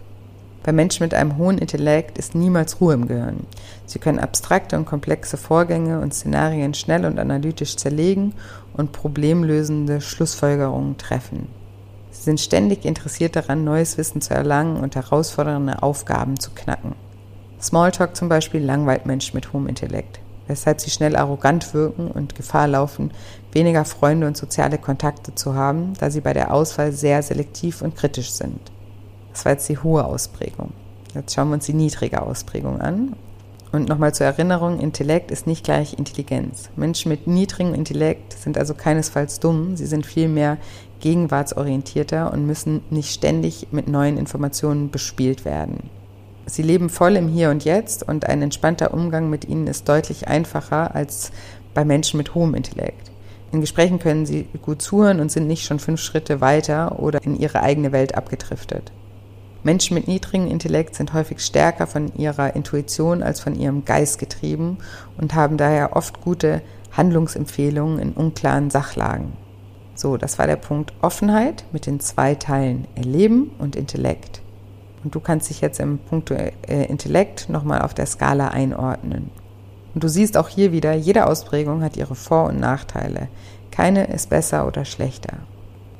Bei 0.63 0.71
Menschen 0.71 1.03
mit 1.03 1.13
einem 1.13 1.37
hohen 1.37 1.57
Intellekt 1.57 2.17
ist 2.17 2.35
niemals 2.35 2.79
Ruhe 2.79 2.93
im 2.93 3.07
Gehirn. 3.07 3.47
Sie 3.85 3.99
können 3.99 4.19
abstrakte 4.19 4.77
und 4.77 4.85
komplexe 4.85 5.37
Vorgänge 5.37 6.01
und 6.01 6.13
Szenarien 6.13 6.73
schnell 6.73 7.05
und 7.05 7.17
analytisch 7.17 7.77
zerlegen 7.77 8.33
und 8.73 8.91
problemlösende 8.91 10.01
Schlussfolgerungen 10.01 10.97
treffen. 10.97 11.47
Sie 12.11 12.23
sind 12.23 12.39
ständig 12.39 12.85
interessiert 12.85 13.35
daran, 13.35 13.63
neues 13.63 13.97
Wissen 13.97 14.21
zu 14.21 14.33
erlangen 14.33 14.77
und 14.77 14.95
herausfordernde 14.95 15.81
Aufgaben 15.81 16.39
zu 16.39 16.51
knacken. 16.51 16.93
Smalltalk 17.59 18.15
zum 18.15 18.29
Beispiel 18.29 18.63
langweilt 18.63 19.05
Menschen 19.05 19.35
mit 19.35 19.53
hohem 19.53 19.67
Intellekt 19.67 20.19
weshalb 20.47 20.81
sie 20.81 20.89
schnell 20.89 21.15
arrogant 21.15 21.73
wirken 21.73 22.09
und 22.09 22.35
Gefahr 22.35 22.67
laufen, 22.67 23.11
weniger 23.51 23.85
Freunde 23.85 24.27
und 24.27 24.37
soziale 24.37 24.77
Kontakte 24.77 25.35
zu 25.35 25.53
haben, 25.53 25.93
da 25.99 26.09
sie 26.09 26.21
bei 26.21 26.33
der 26.33 26.53
Auswahl 26.53 26.91
sehr 26.91 27.21
selektiv 27.23 27.81
und 27.81 27.95
kritisch 27.95 28.31
sind. 28.31 28.59
Das 29.31 29.45
war 29.45 29.51
jetzt 29.53 29.69
die 29.69 29.77
hohe 29.77 30.05
Ausprägung. 30.05 30.71
Jetzt 31.13 31.33
schauen 31.33 31.49
wir 31.49 31.55
uns 31.55 31.65
die 31.65 31.73
niedrige 31.73 32.21
Ausprägung 32.21 32.81
an. 32.81 33.15
Und 33.71 33.89
nochmal 33.89 34.13
zur 34.13 34.25
Erinnerung, 34.25 34.79
Intellekt 34.79 35.29
ist 35.29 35.45
nicht 35.45 35.63
gleich 35.63 35.93
Intelligenz. 35.93 36.69
Menschen 36.75 37.09
mit 37.09 37.27
niedrigem 37.27 37.73
Intellekt 37.73 38.33
sind 38.33 38.57
also 38.57 38.73
keinesfalls 38.73 39.39
dumm, 39.39 39.75
sie 39.75 39.85
sind 39.85 40.05
vielmehr 40.05 40.57
gegenwartsorientierter 41.01 42.31
und 42.31 42.45
müssen 42.45 42.81
nicht 42.89 43.13
ständig 43.13 43.67
mit 43.71 43.87
neuen 43.87 44.17
Informationen 44.17 44.89
bespielt 44.89 45.45
werden. 45.45 45.89
Sie 46.49 46.61
leben 46.61 46.89
voll 46.89 47.17
im 47.17 47.27
Hier 47.27 47.49
und 47.49 47.65
Jetzt 47.65 48.07
und 48.07 48.25
ein 48.25 48.41
entspannter 48.41 48.93
Umgang 48.93 49.29
mit 49.29 49.45
ihnen 49.45 49.67
ist 49.67 49.89
deutlich 49.89 50.29
einfacher 50.29 50.95
als 50.95 51.31
bei 51.73 51.83
Menschen 51.83 52.17
mit 52.17 52.35
hohem 52.35 52.55
Intellekt. 52.55 53.11
In 53.51 53.59
Gesprächen 53.59 53.99
können 53.99 54.25
sie 54.25 54.47
gut 54.61 54.81
zuhören 54.81 55.19
und 55.19 55.29
sind 55.29 55.47
nicht 55.47 55.65
schon 55.65 55.79
fünf 55.79 55.99
Schritte 55.99 56.39
weiter 56.39 56.99
oder 56.99 57.21
in 57.21 57.37
ihre 57.37 57.61
eigene 57.63 57.91
Welt 57.91 58.15
abgedriftet. 58.15 58.93
Menschen 59.63 59.95
mit 59.95 60.07
niedrigem 60.07 60.47
Intellekt 60.47 60.95
sind 60.95 61.13
häufig 61.13 61.41
stärker 61.41 61.85
von 61.85 62.15
ihrer 62.15 62.55
Intuition 62.55 63.23
als 63.23 63.41
von 63.41 63.53
ihrem 63.53 63.83
Geist 63.83 64.17
getrieben 64.17 64.77
und 65.17 65.35
haben 65.35 65.57
daher 65.57 65.97
oft 65.97 66.21
gute 66.21 66.61
Handlungsempfehlungen 66.91 67.99
in 67.99 68.13
unklaren 68.13 68.69
Sachlagen. 68.69 69.33
So, 69.95 70.15
das 70.15 70.39
war 70.39 70.47
der 70.47 70.55
Punkt 70.55 70.93
Offenheit 71.01 71.65
mit 71.73 71.87
den 71.87 71.99
zwei 71.99 72.35
Teilen 72.35 72.87
Erleben 72.95 73.51
und 73.59 73.75
Intellekt. 73.75 74.41
Und 75.03 75.15
du 75.15 75.19
kannst 75.19 75.49
dich 75.49 75.61
jetzt 75.61 75.79
im 75.79 75.99
Punkt 75.99 76.31
äh, 76.31 76.51
Intellekt 76.85 77.49
nochmal 77.49 77.81
auf 77.81 77.93
der 77.93 78.05
Skala 78.05 78.49
einordnen. 78.49 79.29
Und 79.93 80.03
du 80.03 80.09
siehst 80.09 80.37
auch 80.37 80.49
hier 80.49 80.71
wieder, 80.71 80.93
jede 80.93 81.27
Ausprägung 81.27 81.81
hat 81.81 81.97
ihre 81.97 82.15
Vor- 82.15 82.47
und 82.47 82.59
Nachteile. 82.59 83.29
Keine 83.71 84.07
ist 84.07 84.29
besser 84.29 84.67
oder 84.67 84.85
schlechter. 84.85 85.37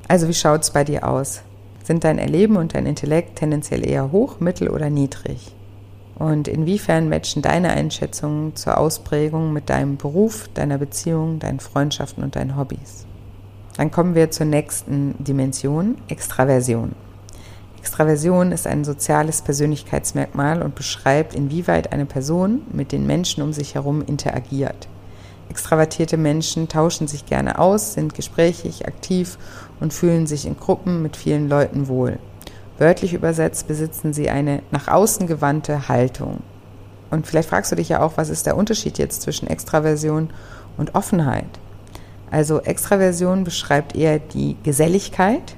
Also 0.07 0.27
wie 0.27 0.33
schaut 0.33 0.61
es 0.61 0.71
bei 0.71 0.83
dir 0.83 1.07
aus? 1.07 1.41
Sind 1.83 2.03
dein 2.03 2.19
Erleben 2.19 2.57
und 2.57 2.75
dein 2.75 2.85
Intellekt 2.85 3.37
tendenziell 3.37 3.87
eher 3.87 4.11
hoch, 4.11 4.39
mittel 4.39 4.69
oder 4.69 4.89
niedrig? 4.89 5.53
Und 6.15 6.47
inwiefern 6.47 7.09
matchen 7.09 7.41
deine 7.41 7.69
Einschätzungen 7.69 8.55
zur 8.55 8.77
Ausprägung 8.77 9.53
mit 9.53 9.69
deinem 9.69 9.97
Beruf, 9.97 10.49
deiner 10.53 10.79
Beziehung, 10.79 11.39
deinen 11.39 11.59
Freundschaften 11.59 12.23
und 12.23 12.35
deinen 12.35 12.57
Hobbys? 12.57 13.05
Dann 13.77 13.91
kommen 13.91 14.15
wir 14.15 14.31
zur 14.31 14.47
nächsten 14.47 15.15
Dimension, 15.23 15.95
Extraversion. 16.07 16.93
Extraversion 17.79 18.51
ist 18.51 18.67
ein 18.67 18.83
soziales 18.83 19.41
Persönlichkeitsmerkmal 19.41 20.61
und 20.61 20.75
beschreibt, 20.75 21.35
inwieweit 21.35 21.93
eine 21.93 22.05
Person 22.05 22.61
mit 22.71 22.91
den 22.91 23.07
Menschen 23.07 23.43
um 23.43 23.53
sich 23.53 23.75
herum 23.75 24.03
interagiert. 24.05 24.87
Extravertierte 25.49 26.17
Menschen 26.17 26.67
tauschen 26.67 27.07
sich 27.07 27.25
gerne 27.25 27.59
aus, 27.59 27.93
sind 27.93 28.13
gesprächig, 28.13 28.87
aktiv 28.87 29.37
und 29.79 29.93
fühlen 29.93 30.27
sich 30.27 30.45
in 30.45 30.57
Gruppen 30.57 31.01
mit 31.01 31.15
vielen 31.15 31.47
Leuten 31.47 31.87
wohl. 31.87 32.19
Wörtlich 32.77 33.13
übersetzt 33.13 33.67
besitzen 33.67 34.13
sie 34.13 34.29
eine 34.29 34.61
nach 34.71 34.87
außen 34.87 35.25
gewandte 35.25 35.87
Haltung. 35.87 36.41
Und 37.09 37.25
vielleicht 37.25 37.49
fragst 37.49 37.71
du 37.71 37.75
dich 37.75 37.89
ja 37.89 38.01
auch, 38.01 38.13
was 38.17 38.29
ist 38.29 38.45
der 38.45 38.57
Unterschied 38.57 38.97
jetzt 38.97 39.21
zwischen 39.21 39.47
Extraversion 39.47 40.29
und 40.77 40.93
Offenheit? 40.93 41.47
Also 42.29 42.59
Extraversion 42.61 43.45
beschreibt 43.45 43.95
eher 43.95 44.19
die 44.19 44.57
Geselligkeit, 44.63 45.55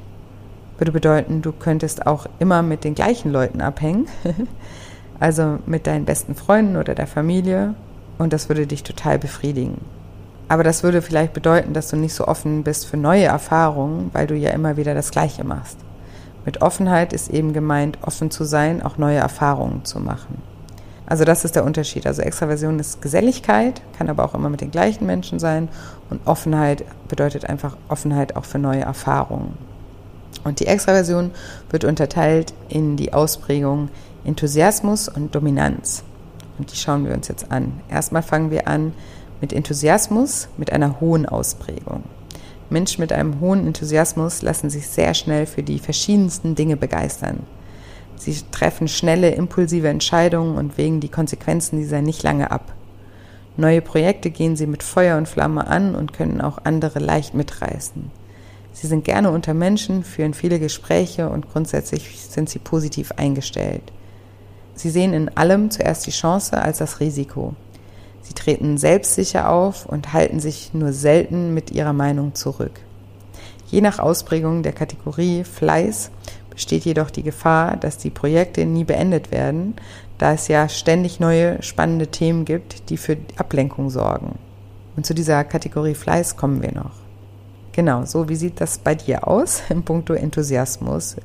würde 0.79 0.91
bedeuten, 0.91 1.41
du 1.41 1.51
könntest 1.51 2.07
auch 2.07 2.25
immer 2.39 2.62
mit 2.62 2.83
den 2.83 2.95
gleichen 2.95 3.31
Leuten 3.31 3.62
abhängen, 3.62 4.07
also 5.19 5.59
mit 5.65 5.88
deinen 5.88 6.05
besten 6.05 6.36
Freunden 6.36 6.77
oder 6.77 6.95
der 6.95 7.07
Familie 7.07 7.75
und 8.17 8.33
das 8.33 8.50
würde 8.50 8.67
dich 8.67 8.83
total 8.83 9.19
befriedigen. 9.19 9.81
Aber 10.48 10.63
das 10.63 10.81
würde 10.83 11.01
vielleicht 11.01 11.33
bedeuten, 11.33 11.74
dass 11.74 11.89
du 11.89 11.95
nicht 11.95 12.13
so 12.13 12.27
offen 12.27 12.63
bist 12.63 12.88
für 12.88 12.98
neue 12.98 13.25
Erfahrungen, 13.25 14.09
weil 14.13 14.25
du 14.25 14.36
ja 14.36 14.50
immer 14.50 14.77
wieder 14.77 14.95
das 14.95 15.12
Gleiche 15.12 15.43
machst. 15.43 15.77
Mit 16.43 16.62
Offenheit 16.62 17.13
ist 17.13 17.29
eben 17.29 17.53
gemeint, 17.53 18.00
offen 18.01 18.31
zu 18.31 18.43
sein, 18.43 18.81
auch 18.81 18.98
neue 18.98 19.17
Erfahrungen 19.17 19.86
zu 19.86 20.00
machen. 20.00 20.41
Also 21.05 21.24
das 21.24 21.45
ist 21.45 21.55
der 21.55 21.65
Unterschied. 21.65 22.07
Also 22.07 22.21
Extraversion 22.21 22.79
ist 22.79 23.01
Geselligkeit, 23.01 23.81
kann 23.98 24.09
aber 24.09 24.25
auch 24.25 24.33
immer 24.33 24.50
mit 24.50 24.62
den 24.62 24.71
gleichen 24.71 25.05
Menschen 25.05 25.39
sein 25.39 25.69
und 26.09 26.25
Offenheit 26.25 26.83
bedeutet 27.07 27.45
einfach 27.45 27.77
Offenheit 27.88 28.36
auch 28.36 28.45
für 28.45 28.59
neue 28.59 28.81
Erfahrungen. 28.81 29.69
Und 30.43 30.59
die 30.59 30.67
Extraversion 30.67 31.31
wird 31.69 31.83
unterteilt 31.83 32.53
in 32.69 32.95
die 32.95 33.13
Ausprägung 33.13 33.89
Enthusiasmus 34.24 35.09
und 35.09 35.36
Dominanz. 35.36 36.03
Und 36.57 36.71
die 36.71 36.77
schauen 36.77 37.05
wir 37.05 37.13
uns 37.13 37.27
jetzt 37.27 37.51
an. 37.51 37.81
Erstmal 37.89 38.21
fangen 38.24 38.51
wir 38.51 38.67
an 38.67 38.93
mit 39.41 39.53
Enthusiasmus, 39.53 40.50
mit 40.57 40.71
einer 40.74 41.00
hohen 41.00 41.25
Ausprägung. 41.25 42.03
Menschen 42.69 43.01
mit 43.01 43.12
einem 43.12 43.39
hohen 43.39 43.65
Enthusiasmus 43.65 44.41
lassen 44.41 44.69
sich 44.69 44.88
sehr 44.88 45.13
schnell 45.13 45.45
für 45.45 45.63
die 45.63 45.79
verschiedensten 45.79 46.55
Dinge 46.55 46.77
begeistern. 46.77 47.43
Sie 48.15 48.36
treffen 48.51 48.88
schnelle, 48.88 49.31
impulsive 49.31 49.88
Entscheidungen 49.88 50.57
und 50.57 50.77
wägen 50.77 51.00
die 51.00 51.09
Konsequenzen 51.09 51.79
dieser 51.79 52.01
nicht 52.01 52.21
lange 52.21 52.51
ab. 52.51 52.74
Neue 53.57 53.81
Projekte 53.81 54.29
gehen 54.29 54.55
sie 54.55 54.67
mit 54.67 54.83
Feuer 54.83 55.17
und 55.17 55.27
Flamme 55.27 55.67
an 55.67 55.95
und 55.95 56.13
können 56.13 56.41
auch 56.41 56.59
andere 56.63 57.00
leicht 57.00 57.33
mitreißen. 57.33 58.12
Sie 58.79 58.88
sind 58.88 59.03
gerne 59.03 59.29
unter 59.31 59.53
Menschen, 59.53 60.05
führen 60.05 60.33
viele 60.33 60.57
Gespräche 60.57 61.27
und 61.27 61.51
grundsätzlich 61.51 62.17
sind 62.29 62.50
sie 62.50 62.59
positiv 62.59 63.12
eingestellt. 63.17 63.81
Sie 64.74 64.89
sehen 64.89 65.12
in 65.12 65.27
allem 65.36 65.69
zuerst 65.69 66.07
die 66.07 66.12
Chance 66.12 66.62
als 66.62 66.77
das 66.77 67.01
Risiko. 67.01 67.55
Sie 68.21 68.33
treten 68.33 68.77
selbstsicher 68.77 69.50
auf 69.50 69.86
und 69.86 70.13
halten 70.13 70.39
sich 70.39 70.74
nur 70.74 70.93
selten 70.93 71.53
mit 71.53 71.71
ihrer 71.71 71.91
Meinung 71.91 72.36
zurück. 72.36 72.79
Je 73.69 73.81
nach 73.81 74.00
Ausprägung 74.00 74.63
der 74.63 74.71
Kategorie 74.71 75.43
Fleiß 75.43 76.09
besteht 76.50 76.86
jedoch 76.86 77.09
die 77.09 77.24
Gefahr, 77.24 77.75
dass 77.75 77.98
die 77.98 78.09
Projekte 78.09 78.65
nie 78.65 78.86
beendet 78.86 79.29
werden, 79.29 79.74
da 80.19 80.31
es 80.31 80.48
ja 80.48 80.69
ständig 80.69 81.19
neue 81.19 81.62
spannende 81.62 82.07
Themen 82.07 82.45
gibt, 82.45 82.89
die 82.89 82.95
für 82.95 83.17
Ablenkung 83.36 83.89
sorgen. 83.89 84.39
Und 84.95 85.05
zu 85.05 85.13
dieser 85.13 85.43
Kategorie 85.43 85.95
Fleiß 85.95 86.38
kommen 86.38 86.62
wir 86.62 86.71
noch. 86.71 87.09
Genau, 87.79 88.03
so 88.03 88.27
wie 88.27 88.36
sieht 88.36 88.59
das 88.59 88.77
bei 88.77 88.93
dir 88.93 89.25
aus 89.25 89.63
im 89.69 89.83
Punkto 89.83 90.13
Enthusiasmus? 90.13 91.15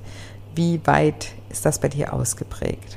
Wie 0.55 0.81
weit 0.85 1.33
ist 1.51 1.67
das 1.67 1.81
bei 1.81 1.89
dir 1.89 2.13
ausgeprägt? 2.13 2.97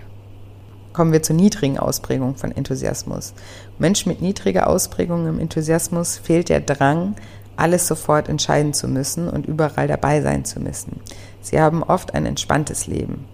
Kommen 0.94 1.12
wir 1.12 1.24
zur 1.24 1.36
niedrigen 1.36 1.80
Ausprägung 1.80 2.36
von 2.36 2.52
Enthusiasmus. 2.52 3.34
Menschen 3.80 4.10
mit 4.12 4.22
niedriger 4.22 4.68
Ausprägung 4.68 5.26
im 5.26 5.40
Enthusiasmus 5.40 6.18
fehlt 6.20 6.50
der 6.50 6.60
Drang, 6.60 7.16
alles 7.56 7.88
sofort 7.88 8.30
entscheiden 8.30 8.76
zu 8.76 8.88
müssen 8.88 9.28
und 9.28 9.48
überall 9.48 9.88
dabei 9.88 10.22
sein 10.22 10.46
zu 10.46 10.60
müssen. 10.60 11.00
Sie 11.42 11.60
haben 11.60 11.82
oft 11.82 12.14
ein 12.14 12.28
entspanntes 12.28 12.86
Leben. 12.86 13.26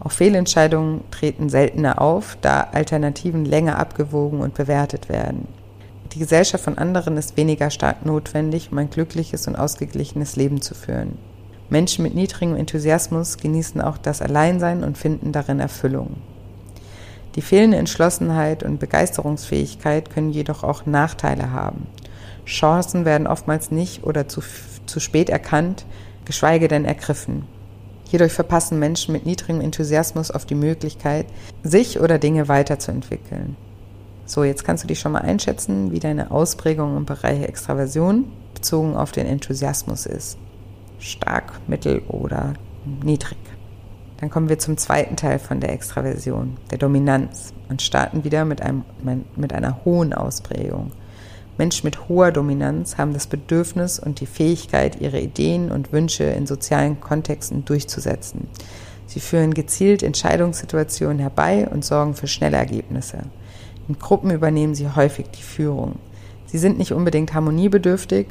Auch 0.00 0.12
Fehlentscheidungen 0.12 1.02
treten 1.10 1.50
seltener 1.50 2.00
auf, 2.00 2.38
da 2.40 2.68
Alternativen 2.72 3.44
länger 3.44 3.78
abgewogen 3.78 4.40
und 4.40 4.54
bewertet 4.54 5.10
werden. 5.10 5.48
Die 6.16 6.20
Gesellschaft 6.20 6.64
von 6.64 6.78
anderen 6.78 7.18
ist 7.18 7.36
weniger 7.36 7.68
stark 7.68 8.06
notwendig, 8.06 8.72
um 8.72 8.78
ein 8.78 8.88
glückliches 8.88 9.46
und 9.48 9.54
ausgeglichenes 9.54 10.34
Leben 10.34 10.62
zu 10.62 10.74
führen. 10.74 11.18
Menschen 11.68 12.04
mit 12.04 12.14
niedrigem 12.14 12.56
Enthusiasmus 12.56 13.36
genießen 13.36 13.82
auch 13.82 13.98
das 13.98 14.22
Alleinsein 14.22 14.82
und 14.82 14.96
finden 14.96 15.32
darin 15.32 15.60
Erfüllung. 15.60 16.16
Die 17.34 17.42
fehlende 17.42 17.76
Entschlossenheit 17.76 18.62
und 18.62 18.80
Begeisterungsfähigkeit 18.80 20.08
können 20.08 20.30
jedoch 20.30 20.64
auch 20.64 20.86
Nachteile 20.86 21.50
haben. 21.50 21.86
Chancen 22.46 23.04
werden 23.04 23.26
oftmals 23.26 23.70
nicht 23.70 24.02
oder 24.02 24.26
zu, 24.26 24.40
zu 24.86 25.00
spät 25.00 25.28
erkannt, 25.28 25.84
geschweige 26.24 26.68
denn 26.68 26.86
ergriffen. 26.86 27.44
Hierdurch 28.08 28.32
verpassen 28.32 28.78
Menschen 28.78 29.12
mit 29.12 29.26
niedrigem 29.26 29.60
Enthusiasmus 29.60 30.30
auf 30.30 30.46
die 30.46 30.54
Möglichkeit, 30.54 31.26
sich 31.62 32.00
oder 32.00 32.18
Dinge 32.18 32.48
weiterzuentwickeln. 32.48 33.56
So, 34.26 34.42
jetzt 34.42 34.64
kannst 34.64 34.82
du 34.82 34.88
dich 34.88 34.98
schon 34.98 35.12
mal 35.12 35.22
einschätzen, 35.22 35.92
wie 35.92 36.00
deine 36.00 36.32
Ausprägung 36.32 36.96
im 36.96 37.06
Bereich 37.06 37.42
Extraversion 37.42 38.24
bezogen 38.54 38.96
auf 38.96 39.12
den 39.12 39.26
Enthusiasmus 39.26 40.04
ist. 40.04 40.36
Stark, 40.98 41.52
mittel 41.68 42.02
oder 42.08 42.54
niedrig. 43.04 43.38
Dann 44.18 44.30
kommen 44.30 44.48
wir 44.48 44.58
zum 44.58 44.76
zweiten 44.76 45.16
Teil 45.16 45.38
von 45.38 45.60
der 45.60 45.72
Extraversion, 45.72 46.56
der 46.70 46.78
Dominanz, 46.78 47.52
und 47.68 47.82
starten 47.82 48.24
wieder 48.24 48.44
mit, 48.44 48.62
einem, 48.62 48.84
mit 49.36 49.52
einer 49.52 49.84
hohen 49.84 50.12
Ausprägung. 50.12 50.92
Menschen 51.58 51.86
mit 51.86 52.08
hoher 52.08 52.32
Dominanz 52.32 52.98
haben 52.98 53.12
das 53.12 53.26
Bedürfnis 53.26 53.98
und 53.98 54.20
die 54.20 54.26
Fähigkeit, 54.26 55.00
ihre 55.00 55.20
Ideen 55.20 55.70
und 55.70 55.92
Wünsche 55.92 56.24
in 56.24 56.46
sozialen 56.46 57.00
Kontexten 57.00 57.64
durchzusetzen. 57.64 58.48
Sie 59.06 59.20
führen 59.20 59.54
gezielt 59.54 60.02
Entscheidungssituationen 60.02 61.18
herbei 61.18 61.68
und 61.68 61.84
sorgen 61.84 62.14
für 62.14 62.26
schnelle 62.26 62.56
Ergebnisse. 62.56 63.18
In 63.88 63.98
Gruppen 63.98 64.30
übernehmen 64.30 64.74
sie 64.74 64.88
häufig 64.88 65.26
die 65.30 65.42
Führung. 65.42 65.96
Sie 66.46 66.58
sind 66.58 66.78
nicht 66.78 66.92
unbedingt 66.92 67.34
harmoniebedürftig 67.34 68.28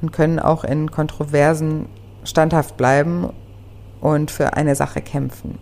und 0.00 0.12
können 0.12 0.38
auch 0.38 0.64
in 0.64 0.90
Kontroversen 0.90 1.86
standhaft 2.24 2.76
bleiben 2.76 3.30
und 4.00 4.30
für 4.30 4.54
eine 4.54 4.74
Sache 4.74 5.02
kämpfen. 5.02 5.58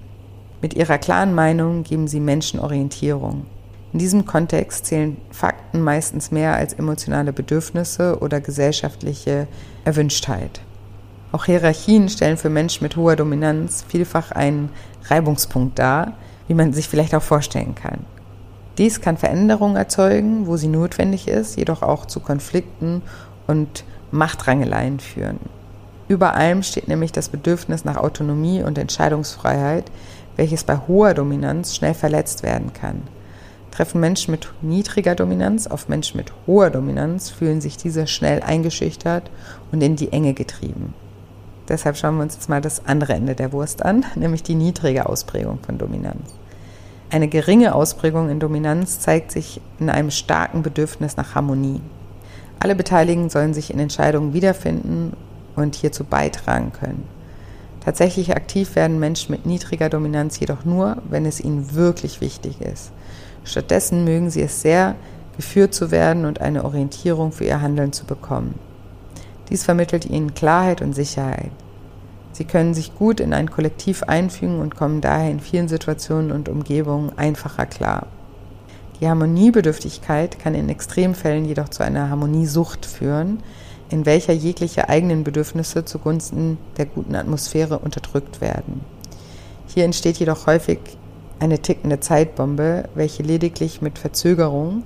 Mit 0.60 0.74
ihrer 0.74 0.98
klaren 0.98 1.34
Meinung 1.34 1.82
geben 1.82 2.06
sie 2.06 2.20
Menschen 2.20 2.60
Orientierung. 2.60 3.46
In 3.92 3.98
diesem 3.98 4.24
Kontext 4.24 4.86
zählen 4.86 5.16
Fakten 5.30 5.82
meistens 5.82 6.30
mehr 6.30 6.54
als 6.56 6.72
emotionale 6.72 7.32
Bedürfnisse 7.32 8.18
oder 8.20 8.40
gesellschaftliche 8.40 9.48
Erwünschtheit. 9.84 10.60
Auch 11.32 11.46
Hierarchien 11.46 12.08
stellen 12.08 12.36
für 12.36 12.48
Menschen 12.48 12.84
mit 12.84 12.96
hoher 12.96 13.16
Dominanz 13.16 13.84
vielfach 13.86 14.30
einen 14.32 14.70
Reibungspunkt 15.04 15.78
dar, 15.78 16.14
wie 16.46 16.54
man 16.54 16.72
sich 16.72 16.88
vielleicht 16.88 17.14
auch 17.14 17.22
vorstellen 17.22 17.74
kann. 17.74 18.04
Dies 18.78 19.00
kann 19.00 19.16
Veränderungen 19.16 19.76
erzeugen, 19.76 20.46
wo 20.46 20.56
sie 20.56 20.68
notwendig 20.68 21.28
ist, 21.28 21.56
jedoch 21.56 21.82
auch 21.82 22.06
zu 22.06 22.20
Konflikten 22.20 23.02
und 23.46 23.84
Machtrangeleien 24.10 24.98
führen. 25.00 25.38
Über 26.08 26.34
allem 26.34 26.62
steht 26.62 26.88
nämlich 26.88 27.12
das 27.12 27.28
Bedürfnis 27.28 27.84
nach 27.84 27.96
Autonomie 27.96 28.62
und 28.62 28.78
Entscheidungsfreiheit, 28.78 29.90
welches 30.36 30.64
bei 30.64 30.78
hoher 30.88 31.14
Dominanz 31.14 31.76
schnell 31.76 31.94
verletzt 31.94 32.42
werden 32.42 32.72
kann. 32.72 33.02
Treffen 33.70 34.00
Menschen 34.00 34.32
mit 34.32 34.48
niedriger 34.60 35.14
Dominanz 35.14 35.66
auf 35.66 35.88
Menschen 35.88 36.18
mit 36.18 36.32
hoher 36.46 36.70
Dominanz, 36.70 37.30
fühlen 37.30 37.60
sich 37.60 37.76
diese 37.76 38.06
schnell 38.06 38.42
eingeschüchtert 38.42 39.30
und 39.70 39.82
in 39.82 39.96
die 39.96 40.12
Enge 40.12 40.34
getrieben. 40.34 40.94
Deshalb 41.68 41.96
schauen 41.96 42.16
wir 42.16 42.22
uns 42.22 42.34
jetzt 42.34 42.50
mal 42.50 42.60
das 42.60 42.84
andere 42.86 43.14
Ende 43.14 43.34
der 43.34 43.52
Wurst 43.52 43.84
an, 43.84 44.04
nämlich 44.14 44.42
die 44.42 44.54
niedrige 44.54 45.06
Ausprägung 45.06 45.58
von 45.64 45.78
Dominanz. 45.78 46.34
Eine 47.12 47.28
geringe 47.28 47.74
Ausprägung 47.74 48.30
in 48.30 48.40
Dominanz 48.40 48.98
zeigt 48.98 49.32
sich 49.32 49.60
in 49.78 49.90
einem 49.90 50.10
starken 50.10 50.62
Bedürfnis 50.62 51.18
nach 51.18 51.34
Harmonie. 51.34 51.82
Alle 52.58 52.74
Beteiligten 52.74 53.28
sollen 53.28 53.52
sich 53.52 53.70
in 53.70 53.78
Entscheidungen 53.78 54.32
wiederfinden 54.32 55.12
und 55.54 55.74
hierzu 55.74 56.04
beitragen 56.04 56.72
können. 56.72 57.06
Tatsächlich 57.84 58.34
aktiv 58.34 58.76
werden 58.76 58.98
Menschen 58.98 59.30
mit 59.32 59.44
niedriger 59.44 59.90
Dominanz 59.90 60.40
jedoch 60.40 60.64
nur, 60.64 61.02
wenn 61.10 61.26
es 61.26 61.38
ihnen 61.38 61.74
wirklich 61.74 62.22
wichtig 62.22 62.62
ist. 62.62 62.92
Stattdessen 63.44 64.04
mögen 64.04 64.30
sie 64.30 64.40
es 64.40 64.62
sehr, 64.62 64.94
geführt 65.36 65.74
zu 65.74 65.90
werden 65.90 66.24
und 66.24 66.40
eine 66.40 66.64
Orientierung 66.64 67.32
für 67.32 67.44
ihr 67.44 67.60
Handeln 67.60 67.92
zu 67.92 68.06
bekommen. 68.06 68.54
Dies 69.50 69.64
vermittelt 69.64 70.06
ihnen 70.06 70.32
Klarheit 70.32 70.80
und 70.80 70.94
Sicherheit. 70.94 71.50
Sie 72.32 72.44
können 72.44 72.74
sich 72.74 72.94
gut 72.94 73.20
in 73.20 73.34
ein 73.34 73.50
Kollektiv 73.50 74.02
einfügen 74.04 74.60
und 74.60 74.76
kommen 74.76 75.00
daher 75.00 75.30
in 75.30 75.40
vielen 75.40 75.68
Situationen 75.68 76.32
und 76.32 76.48
Umgebungen 76.48 77.16
einfacher 77.16 77.66
klar. 77.66 78.06
Die 79.00 79.08
Harmoniebedürftigkeit 79.08 80.38
kann 80.38 80.54
in 80.54 80.68
Extremfällen 80.68 81.44
jedoch 81.44 81.68
zu 81.68 81.82
einer 81.82 82.08
Harmoniesucht 82.08 82.86
führen, 82.86 83.42
in 83.90 84.06
welcher 84.06 84.32
jegliche 84.32 84.88
eigenen 84.88 85.24
Bedürfnisse 85.24 85.84
zugunsten 85.84 86.56
der 86.78 86.86
guten 86.86 87.14
Atmosphäre 87.14 87.78
unterdrückt 87.78 88.40
werden. 88.40 88.80
Hier 89.66 89.84
entsteht 89.84 90.18
jedoch 90.18 90.46
häufig 90.46 90.78
eine 91.40 91.58
tickende 91.58 92.00
Zeitbombe, 92.00 92.88
welche 92.94 93.22
lediglich 93.22 93.82
mit 93.82 93.98
Verzögerung 93.98 94.84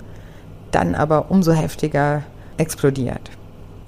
dann 0.71 0.95
aber 0.95 1.31
umso 1.31 1.53
heftiger 1.53 2.23
explodiert. 2.57 3.31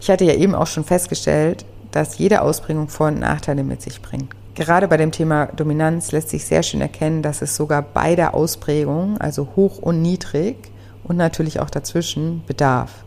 Ich 0.00 0.10
hatte 0.10 0.24
ja 0.24 0.34
eben 0.34 0.54
auch 0.54 0.66
schon 0.66 0.84
festgestellt, 0.84 1.64
dass 1.90 2.18
jede 2.18 2.42
Ausprägung 2.42 2.88
Vor- 2.88 3.08
und 3.08 3.20
Nachteile 3.20 3.64
mit 3.64 3.82
sich 3.82 4.02
bringt. 4.02 4.34
Gerade 4.54 4.88
bei 4.88 4.96
dem 4.96 5.12
Thema 5.12 5.46
Dominanz 5.46 6.10
lässt 6.10 6.30
sich 6.30 6.44
sehr 6.44 6.62
schön 6.62 6.80
erkennen, 6.80 7.22
dass 7.22 7.42
es 7.42 7.54
sogar 7.54 7.80
bei 7.82 8.16
der 8.16 8.34
Ausprägung, 8.34 9.16
also 9.18 9.48
hoch 9.54 9.78
und 9.78 10.02
niedrig 10.02 10.56
und 11.04 11.16
natürlich 11.16 11.60
auch 11.60 11.70
dazwischen, 11.70 12.42
bedarf. 12.46 13.04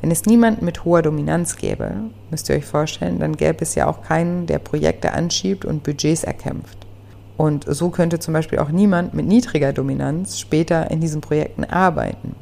Wenn 0.00 0.10
es 0.10 0.26
niemanden 0.26 0.64
mit 0.64 0.84
hoher 0.84 1.02
Dominanz 1.02 1.56
gäbe, 1.56 1.92
müsst 2.30 2.48
ihr 2.48 2.56
euch 2.56 2.66
vorstellen, 2.66 3.18
dann 3.18 3.36
gäbe 3.36 3.62
es 3.62 3.74
ja 3.74 3.86
auch 3.86 4.02
keinen, 4.02 4.46
der 4.46 4.58
Projekte 4.58 5.12
anschiebt 5.12 5.64
und 5.64 5.82
Budgets 5.82 6.24
erkämpft. 6.24 6.78
Und 7.36 7.64
so 7.66 7.90
könnte 7.90 8.18
zum 8.18 8.34
Beispiel 8.34 8.58
auch 8.58 8.68
niemand 8.68 9.14
mit 9.14 9.26
niedriger 9.26 9.72
Dominanz 9.72 10.38
später 10.38 10.90
in 10.90 11.00
diesen 11.00 11.20
Projekten 11.20 11.64
arbeiten. 11.64 12.36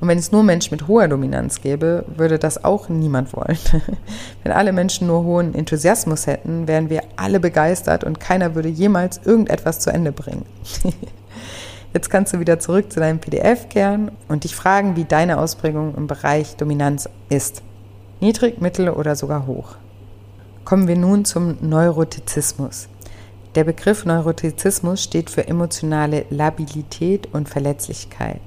Und 0.00 0.08
wenn 0.08 0.18
es 0.18 0.32
nur 0.32 0.42
Menschen 0.42 0.72
mit 0.72 0.88
hoher 0.88 1.08
Dominanz 1.08 1.60
gäbe, 1.60 2.06
würde 2.16 2.38
das 2.38 2.64
auch 2.64 2.88
niemand 2.88 3.34
wollen. 3.34 3.58
wenn 4.42 4.52
alle 4.52 4.72
Menschen 4.72 5.06
nur 5.06 5.24
hohen 5.24 5.54
Enthusiasmus 5.54 6.26
hätten, 6.26 6.66
wären 6.66 6.88
wir 6.88 7.02
alle 7.16 7.38
begeistert 7.38 8.04
und 8.04 8.18
keiner 8.18 8.54
würde 8.54 8.68
jemals 8.68 9.20
irgendetwas 9.24 9.78
zu 9.78 9.90
Ende 9.90 10.12
bringen. 10.12 10.46
Jetzt 11.92 12.08
kannst 12.08 12.32
du 12.32 12.40
wieder 12.40 12.58
zurück 12.60 12.92
zu 12.92 13.00
deinem 13.00 13.18
PDF 13.18 13.68
kehren 13.68 14.12
und 14.28 14.44
dich 14.44 14.54
fragen, 14.54 14.96
wie 14.96 15.04
deine 15.04 15.38
Ausprägung 15.38 15.94
im 15.96 16.06
Bereich 16.06 16.56
Dominanz 16.56 17.08
ist. 17.28 17.62
Niedrig, 18.20 18.60
mittel 18.60 18.88
oder 18.88 19.16
sogar 19.16 19.46
hoch. 19.46 19.76
Kommen 20.64 20.88
wir 20.88 20.96
nun 20.96 21.24
zum 21.24 21.56
Neurotizismus. 21.60 22.88
Der 23.56 23.64
Begriff 23.64 24.04
Neurotizismus 24.04 25.02
steht 25.02 25.28
für 25.30 25.48
emotionale 25.48 26.24
Labilität 26.30 27.28
und 27.32 27.48
Verletzlichkeit. 27.48 28.40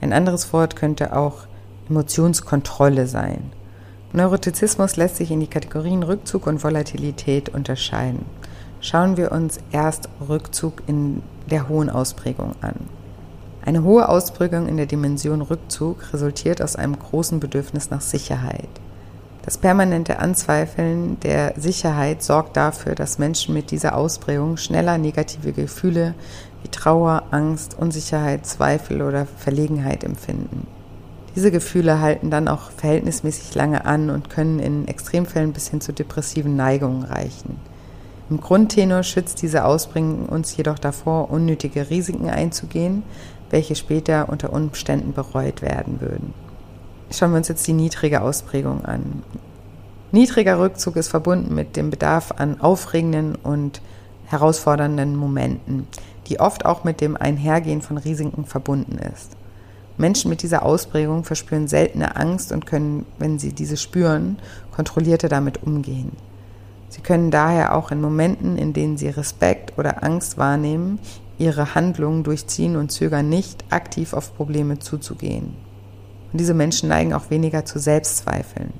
Ein 0.00 0.12
anderes 0.12 0.52
Wort 0.52 0.76
könnte 0.76 1.16
auch 1.16 1.46
Emotionskontrolle 1.88 3.06
sein. 3.06 3.52
Neurotizismus 4.12 4.96
lässt 4.96 5.16
sich 5.16 5.30
in 5.30 5.40
die 5.40 5.48
Kategorien 5.48 6.02
Rückzug 6.02 6.46
und 6.46 6.62
Volatilität 6.62 7.48
unterscheiden. 7.48 8.24
Schauen 8.80 9.16
wir 9.16 9.32
uns 9.32 9.58
erst 9.72 10.08
Rückzug 10.28 10.82
in 10.86 11.22
der 11.50 11.68
hohen 11.68 11.90
Ausprägung 11.90 12.54
an. 12.60 12.74
Eine 13.64 13.82
hohe 13.82 14.08
Ausprägung 14.08 14.68
in 14.68 14.76
der 14.76 14.86
Dimension 14.86 15.40
Rückzug 15.40 16.12
resultiert 16.12 16.60
aus 16.60 16.76
einem 16.76 16.98
großen 16.98 17.40
Bedürfnis 17.40 17.90
nach 17.90 18.02
Sicherheit. 18.02 18.68
Das 19.44 19.58
permanente 19.58 20.20
Anzweifeln 20.20 21.18
der 21.20 21.54
Sicherheit 21.56 22.22
sorgt 22.22 22.56
dafür, 22.56 22.94
dass 22.94 23.18
Menschen 23.18 23.52
mit 23.52 23.70
dieser 23.70 23.96
Ausprägung 23.96 24.56
schneller 24.58 24.96
negative 24.96 25.52
Gefühle 25.52 26.14
wie 26.64 26.68
Trauer, 26.68 27.24
Angst, 27.30 27.76
Unsicherheit, 27.78 28.46
Zweifel 28.46 29.02
oder 29.02 29.26
Verlegenheit 29.26 30.02
empfinden. 30.02 30.66
Diese 31.36 31.50
Gefühle 31.50 32.00
halten 32.00 32.30
dann 32.30 32.48
auch 32.48 32.70
verhältnismäßig 32.70 33.54
lange 33.54 33.84
an 33.84 34.08
und 34.08 34.30
können 34.30 34.60
in 34.60 34.88
Extremfällen 34.88 35.52
bis 35.52 35.68
hin 35.68 35.80
zu 35.80 35.92
depressiven 35.92 36.56
Neigungen 36.56 37.04
reichen. 37.04 37.58
Im 38.30 38.40
Grundtenor 38.40 39.02
schützt 39.02 39.42
diese 39.42 39.64
Ausbringung 39.64 40.26
uns 40.26 40.56
jedoch 40.56 40.78
davor, 40.78 41.30
unnötige 41.30 41.90
Risiken 41.90 42.30
einzugehen, 42.30 43.02
welche 43.50 43.74
später 43.74 44.28
unter 44.30 44.52
Umständen 44.52 45.12
bereut 45.12 45.60
werden 45.60 46.00
würden. 46.00 46.32
Schauen 47.10 47.32
wir 47.32 47.38
uns 47.38 47.48
jetzt 47.48 47.66
die 47.66 47.74
niedrige 47.74 48.22
Ausprägung 48.22 48.84
an. 48.84 49.22
Niedriger 50.12 50.58
Rückzug 50.58 50.96
ist 50.96 51.08
verbunden 51.08 51.54
mit 51.54 51.76
dem 51.76 51.90
Bedarf 51.90 52.32
an 52.36 52.60
aufregenden 52.60 53.34
und 53.34 53.82
herausfordernden 54.26 55.16
Momenten, 55.16 55.86
die 56.26 56.40
oft 56.40 56.64
auch 56.64 56.84
mit 56.84 57.00
dem 57.00 57.16
Einhergehen 57.16 57.82
von 57.82 57.98
Risiken 57.98 58.44
verbunden 58.44 58.98
ist. 58.98 59.36
Menschen 59.96 60.28
mit 60.28 60.42
dieser 60.42 60.64
Ausprägung 60.64 61.24
verspüren 61.24 61.68
seltene 61.68 62.16
Angst 62.16 62.50
und 62.50 62.66
können, 62.66 63.06
wenn 63.18 63.38
sie 63.38 63.52
diese 63.52 63.76
spüren, 63.76 64.38
kontrollierter 64.74 65.28
damit 65.28 65.62
umgehen. 65.62 66.12
Sie 66.88 67.00
können 67.00 67.30
daher 67.30 67.76
auch 67.76 67.90
in 67.90 68.00
Momenten, 68.00 68.56
in 68.56 68.72
denen 68.72 68.96
sie 68.96 69.08
Respekt 69.08 69.78
oder 69.78 70.02
Angst 70.02 70.38
wahrnehmen, 70.38 70.98
ihre 71.38 71.74
Handlungen 71.74 72.22
durchziehen 72.22 72.76
und 72.76 72.92
zögern 72.92 73.28
nicht, 73.28 73.64
aktiv 73.70 74.12
auf 74.12 74.36
Probleme 74.36 74.78
zuzugehen. 74.78 75.54
Und 76.32 76.38
diese 76.38 76.54
Menschen 76.54 76.88
neigen 76.88 77.12
auch 77.12 77.30
weniger 77.30 77.64
zu 77.64 77.78
Selbstzweifeln. 77.78 78.72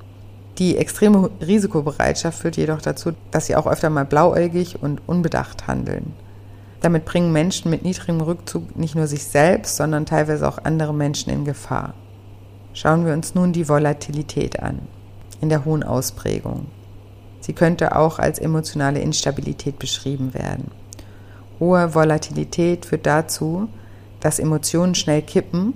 Die 0.59 0.76
extreme 0.76 1.30
Risikobereitschaft 1.40 2.38
führt 2.38 2.57
jedoch 2.57 2.80
dazu, 2.80 3.12
dass 3.33 3.46
sie 3.46 3.57
auch 3.57 3.66
öfter 3.66 3.90
mal 3.90 4.04
blauäugig 4.04 4.80
und 4.83 5.00
unbedacht 5.07 5.66
handeln. 5.66 6.12
Damit 6.85 7.07
bringen 7.07 7.33
Menschen 7.33 7.70
mit 7.70 7.83
niedrigem 7.83 8.20
Rückzug 8.20 8.77
nicht 8.77 8.94
nur 8.94 9.07
sich 9.07 9.25
selbst, 9.25 9.77
sondern 9.77 10.05
teilweise 10.05 10.47
auch 10.47 10.59
andere 10.64 10.92
Menschen 10.92 11.33
in 11.33 11.47
Gefahr. 11.47 11.94
Schauen 12.75 13.07
wir 13.07 13.14
uns 13.14 13.35
nun 13.35 13.55
die 13.55 13.70
Volatilität 13.70 14.61
an, 14.61 14.81
in 15.40 15.49
der 15.49 15.64
hohen 15.64 15.83
Ausprägung. 15.83 16.66
Sie 17.40 17.55
könnte 17.55 17.97
auch 17.97 18.18
als 18.18 18.38
emotionale 18.38 19.01
Instabilität 19.01 19.79
beschrieben 19.79 20.35
werden. 20.35 20.70
Hohe 21.59 21.94
Volatilität 21.94 22.85
führt 22.85 23.07
dazu, 23.07 23.66
dass 24.20 24.38
Emotionen 24.38 24.94
schnell 24.94 25.23
kippen 25.23 25.73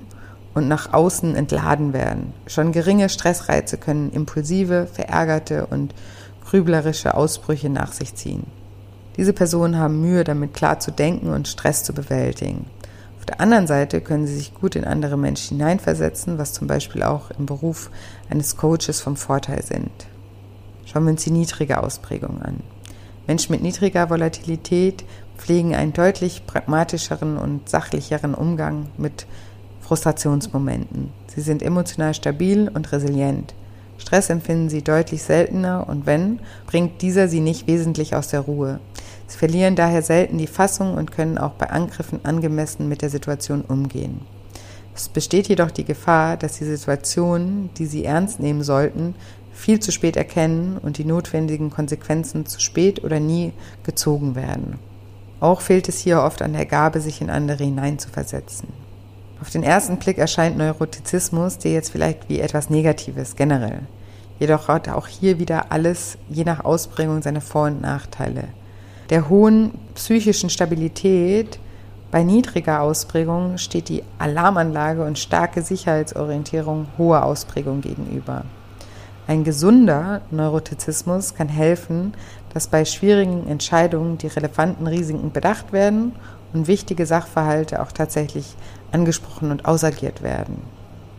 und 0.52 0.68
nach 0.68 0.92
außen 0.92 1.34
entladen 1.36 1.94
werden. 1.94 2.34
Schon 2.46 2.70
geringe 2.70 3.08
Stressreize 3.08 3.78
können 3.78 4.12
impulsive, 4.12 4.86
verärgerte 4.92 5.64
und 5.68 5.94
grüblerische 6.44 7.14
Ausbrüche 7.14 7.70
nach 7.70 7.94
sich 7.94 8.14
ziehen. 8.14 8.57
Diese 9.18 9.32
Personen 9.32 9.76
haben 9.76 10.00
Mühe 10.00 10.22
damit 10.22 10.54
klar 10.54 10.78
zu 10.78 10.92
denken 10.92 11.30
und 11.30 11.48
Stress 11.48 11.82
zu 11.82 11.92
bewältigen. 11.92 12.66
Auf 13.18 13.26
der 13.26 13.40
anderen 13.40 13.66
Seite 13.66 14.00
können 14.00 14.28
sie 14.28 14.36
sich 14.36 14.54
gut 14.54 14.76
in 14.76 14.84
andere 14.84 15.18
Menschen 15.18 15.58
hineinversetzen, 15.58 16.38
was 16.38 16.52
zum 16.52 16.68
Beispiel 16.68 17.02
auch 17.02 17.32
im 17.32 17.44
Beruf 17.44 17.90
eines 18.30 18.56
Coaches 18.56 19.00
vom 19.00 19.16
Vorteil 19.16 19.64
sind. 19.64 19.90
Schauen 20.86 21.04
wir 21.04 21.10
uns 21.10 21.24
die 21.24 21.32
niedrige 21.32 21.82
Ausprägung 21.82 22.40
an. 22.40 22.60
Menschen 23.26 23.50
mit 23.52 23.60
niedriger 23.60 24.08
Volatilität 24.08 25.04
pflegen 25.36 25.74
einen 25.74 25.92
deutlich 25.92 26.46
pragmatischeren 26.46 27.38
und 27.38 27.68
sachlicheren 27.68 28.34
Umgang 28.34 28.86
mit 28.98 29.26
Frustrationsmomenten. 29.80 31.10
Sie 31.26 31.40
sind 31.40 31.62
emotional 31.62 32.14
stabil 32.14 32.70
und 32.72 32.92
resilient. 32.92 33.52
Stress 33.98 34.30
empfinden 34.30 34.70
sie 34.70 34.82
deutlich 34.82 35.24
seltener 35.24 35.86
und 35.88 36.06
wenn, 36.06 36.38
bringt 36.66 37.02
dieser 37.02 37.26
sie 37.26 37.40
nicht 37.40 37.66
wesentlich 37.66 38.14
aus 38.14 38.28
der 38.28 38.40
Ruhe. 38.40 38.78
Sie 39.28 39.38
verlieren 39.38 39.76
daher 39.76 40.02
selten 40.02 40.38
die 40.38 40.46
Fassung 40.46 40.94
und 40.94 41.12
können 41.12 41.38
auch 41.38 41.52
bei 41.52 41.70
Angriffen 41.70 42.24
angemessen 42.24 42.88
mit 42.88 43.02
der 43.02 43.10
Situation 43.10 43.60
umgehen. 43.60 44.22
Es 44.96 45.08
besteht 45.08 45.48
jedoch 45.48 45.70
die 45.70 45.84
Gefahr, 45.84 46.36
dass 46.36 46.58
die 46.58 46.64
Situationen, 46.64 47.70
die 47.78 47.86
sie 47.86 48.04
ernst 48.04 48.40
nehmen 48.40 48.64
sollten, 48.64 49.14
viel 49.52 49.78
zu 49.80 49.92
spät 49.92 50.16
erkennen 50.16 50.78
und 50.78 50.98
die 50.98 51.04
notwendigen 51.04 51.70
Konsequenzen 51.70 52.46
zu 52.46 52.58
spät 52.60 53.04
oder 53.04 53.20
nie 53.20 53.52
gezogen 53.84 54.34
werden. 54.34 54.78
Auch 55.40 55.60
fehlt 55.60 55.88
es 55.88 55.98
hier 55.98 56.22
oft 56.22 56.42
an 56.42 56.54
der 56.54 56.66
Gabe, 56.66 57.00
sich 57.00 57.20
in 57.20 57.30
andere 57.30 57.62
hineinzuversetzen. 57.62 58.68
Auf 59.40 59.50
den 59.50 59.62
ersten 59.62 59.98
Blick 59.98 60.18
erscheint 60.18 60.58
Neurotizismus 60.58 61.58
dir 61.58 61.72
jetzt 61.72 61.90
vielleicht 61.90 62.28
wie 62.28 62.40
etwas 62.40 62.70
Negatives 62.70 63.36
generell. 63.36 63.82
Jedoch 64.40 64.68
hat 64.68 64.88
auch 64.88 65.06
hier 65.06 65.38
wieder 65.38 65.70
alles 65.70 66.18
je 66.28 66.44
nach 66.44 66.64
Ausprägung 66.64 67.22
seine 67.22 67.40
Vor- 67.40 67.66
und 67.66 67.80
Nachteile. 67.80 68.44
Der 69.10 69.30
hohen 69.30 69.72
psychischen 69.94 70.50
Stabilität 70.50 71.58
bei 72.10 72.22
niedriger 72.22 72.82
Ausprägung 72.82 73.56
steht 73.56 73.88
die 73.88 74.02
Alarmanlage 74.18 75.02
und 75.02 75.18
starke 75.18 75.62
Sicherheitsorientierung 75.62 76.88
hoher 76.98 77.24
Ausprägung 77.24 77.80
gegenüber. 77.80 78.44
Ein 79.26 79.44
gesunder 79.44 80.20
Neurotizismus 80.30 81.34
kann 81.34 81.48
helfen, 81.48 82.12
dass 82.52 82.66
bei 82.66 82.84
schwierigen 82.84 83.46
Entscheidungen 83.46 84.18
die 84.18 84.26
relevanten 84.26 84.86
Risiken 84.86 85.32
bedacht 85.32 85.72
werden 85.72 86.12
und 86.52 86.66
wichtige 86.66 87.06
Sachverhalte 87.06 87.82
auch 87.82 87.92
tatsächlich 87.92 88.56
angesprochen 88.92 89.50
und 89.50 89.64
ausagiert 89.64 90.22
werden. 90.22 90.62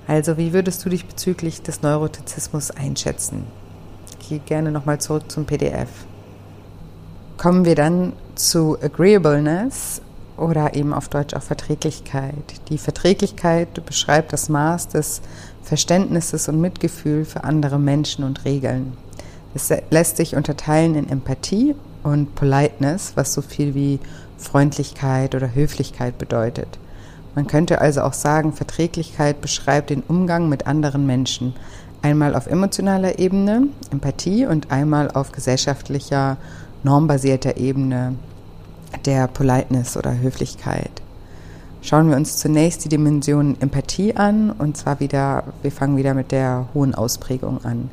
Also, 0.07 0.37
wie 0.37 0.53
würdest 0.53 0.83
du 0.85 0.89
dich 0.89 1.05
bezüglich 1.05 1.61
des 1.61 1.83
Neurotizismus 1.83 2.71
einschätzen? 2.71 3.45
Ich 4.19 4.29
gehe 4.29 4.39
gerne 4.39 4.71
nochmal 4.71 4.99
zurück 4.99 5.31
zum 5.31 5.45
PDF. 5.45 5.89
Kommen 7.39 7.63
wir 7.63 7.75
dann 7.75 8.11
zu 8.35 8.77
Agreeableness 8.81 10.01
oder 10.35 10.75
eben 10.75 10.93
auf 10.93 11.07
Deutsch 11.07 11.33
auch 11.33 11.41
Verträglichkeit. 11.41 12.33
Die 12.67 12.77
Verträglichkeit 12.77 13.85
beschreibt 13.85 14.33
das 14.33 14.49
Maß 14.49 14.89
des 14.89 15.21
Verständnisses 15.63 16.49
und 16.49 16.59
Mitgefühl 16.59 17.23
für 17.23 17.45
andere 17.45 17.79
Menschen 17.79 18.25
und 18.25 18.43
Regeln. 18.43 18.97
Es 19.55 19.71
lässt 19.89 20.17
sich 20.17 20.35
unterteilen 20.35 20.95
in 20.95 21.07
Empathie 21.07 21.75
und 22.03 22.35
Politeness, 22.35 23.13
was 23.15 23.31
so 23.31 23.41
viel 23.41 23.73
wie 23.73 24.01
Freundlichkeit 24.37 25.33
oder 25.33 25.55
Höflichkeit 25.55 26.17
bedeutet. 26.17 26.77
Man 27.35 27.47
könnte 27.47 27.79
also 27.79 28.01
auch 28.01 28.11
sagen, 28.11 28.51
Verträglichkeit 28.51 29.39
beschreibt 29.39 29.91
den 29.91 30.03
Umgang 30.05 30.49
mit 30.49 30.67
anderen 30.67 31.05
Menschen. 31.05 31.53
Einmal 32.01 32.35
auf 32.35 32.47
emotionaler 32.47 33.17
Ebene, 33.17 33.69
Empathie, 33.91 34.45
und 34.45 34.71
einmal 34.71 35.09
auf 35.11 35.31
gesellschaftlicher, 35.31 36.35
normbasierter 36.83 37.57
Ebene, 37.57 38.15
der 39.05 39.27
Politeness 39.27 39.97
oder 39.97 40.19
Höflichkeit. 40.19 40.91
Schauen 41.81 42.09
wir 42.09 42.17
uns 42.17 42.37
zunächst 42.37 42.83
die 42.83 42.89
Dimension 42.89 43.55
Empathie 43.61 44.15
an, 44.15 44.51
und 44.51 44.75
zwar 44.75 44.99
wieder, 44.99 45.43
wir 45.61 45.71
fangen 45.71 45.97
wieder 45.97 46.13
mit 46.13 46.31
der 46.31 46.67
hohen 46.73 46.93
Ausprägung 46.93 47.63
an. 47.63 47.89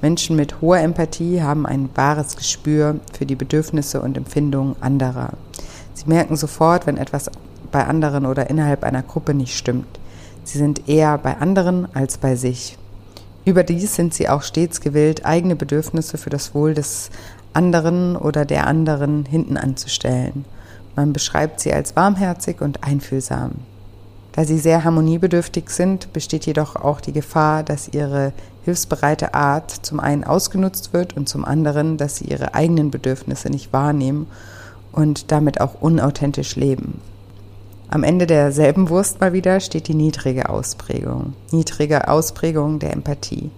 Menschen 0.00 0.36
mit 0.36 0.60
hoher 0.60 0.78
Empathie 0.78 1.42
haben 1.42 1.66
ein 1.66 1.88
wahres 1.94 2.36
Gespür 2.36 2.96
für 3.12 3.26
die 3.26 3.36
Bedürfnisse 3.36 4.00
und 4.00 4.16
Empfindungen 4.16 4.76
anderer. 4.80 5.30
Sie 5.94 6.06
merken 6.06 6.36
sofort, 6.36 6.86
wenn 6.86 6.96
etwas 6.96 7.30
bei 7.70 7.84
anderen 7.84 8.26
oder 8.26 8.50
innerhalb 8.50 8.84
einer 8.84 9.02
Gruppe 9.02 9.34
nicht 9.34 9.56
stimmt. 9.56 9.98
Sie 10.44 10.58
sind 10.58 10.88
eher 10.88 11.18
bei 11.18 11.36
anderen 11.38 11.88
als 11.94 12.18
bei 12.18 12.36
sich. 12.36 12.78
Überdies 13.44 13.94
sind 13.94 14.14
sie 14.14 14.28
auch 14.28 14.42
stets 14.42 14.80
gewillt, 14.80 15.24
eigene 15.24 15.56
Bedürfnisse 15.56 16.18
für 16.18 16.30
das 16.30 16.54
Wohl 16.54 16.74
des 16.74 17.10
anderen 17.52 18.16
oder 18.16 18.44
der 18.44 18.66
anderen 18.66 19.24
hinten 19.24 19.56
anzustellen. 19.56 20.44
Man 20.96 21.12
beschreibt 21.12 21.60
sie 21.60 21.72
als 21.72 21.96
warmherzig 21.96 22.60
und 22.60 22.84
einfühlsam. 22.84 23.52
Da 24.32 24.44
sie 24.44 24.58
sehr 24.58 24.84
harmoniebedürftig 24.84 25.70
sind, 25.70 26.12
besteht 26.12 26.46
jedoch 26.46 26.76
auch 26.76 27.00
die 27.00 27.12
Gefahr, 27.12 27.64
dass 27.64 27.88
ihre 27.88 28.32
hilfsbereite 28.64 29.34
Art 29.34 29.70
zum 29.70 29.98
einen 29.98 30.24
ausgenutzt 30.24 30.92
wird 30.92 31.16
und 31.16 31.28
zum 31.28 31.44
anderen, 31.44 31.96
dass 31.96 32.16
sie 32.16 32.26
ihre 32.26 32.54
eigenen 32.54 32.90
Bedürfnisse 32.90 33.50
nicht 33.50 33.72
wahrnehmen 33.72 34.26
und 34.92 35.32
damit 35.32 35.60
auch 35.60 35.80
unauthentisch 35.80 36.54
leben. 36.54 37.00
Am 37.88 38.04
Ende 38.04 38.26
derselben 38.26 38.90
Wurst 38.90 39.20
mal 39.20 39.32
wieder 39.32 39.60
steht 39.60 39.88
die 39.88 39.94
niedrige 39.94 40.50
Ausprägung, 40.50 41.32
niedrige 41.50 42.08
Ausprägung 42.08 42.78
der 42.78 42.92
Empathie. 42.92 43.50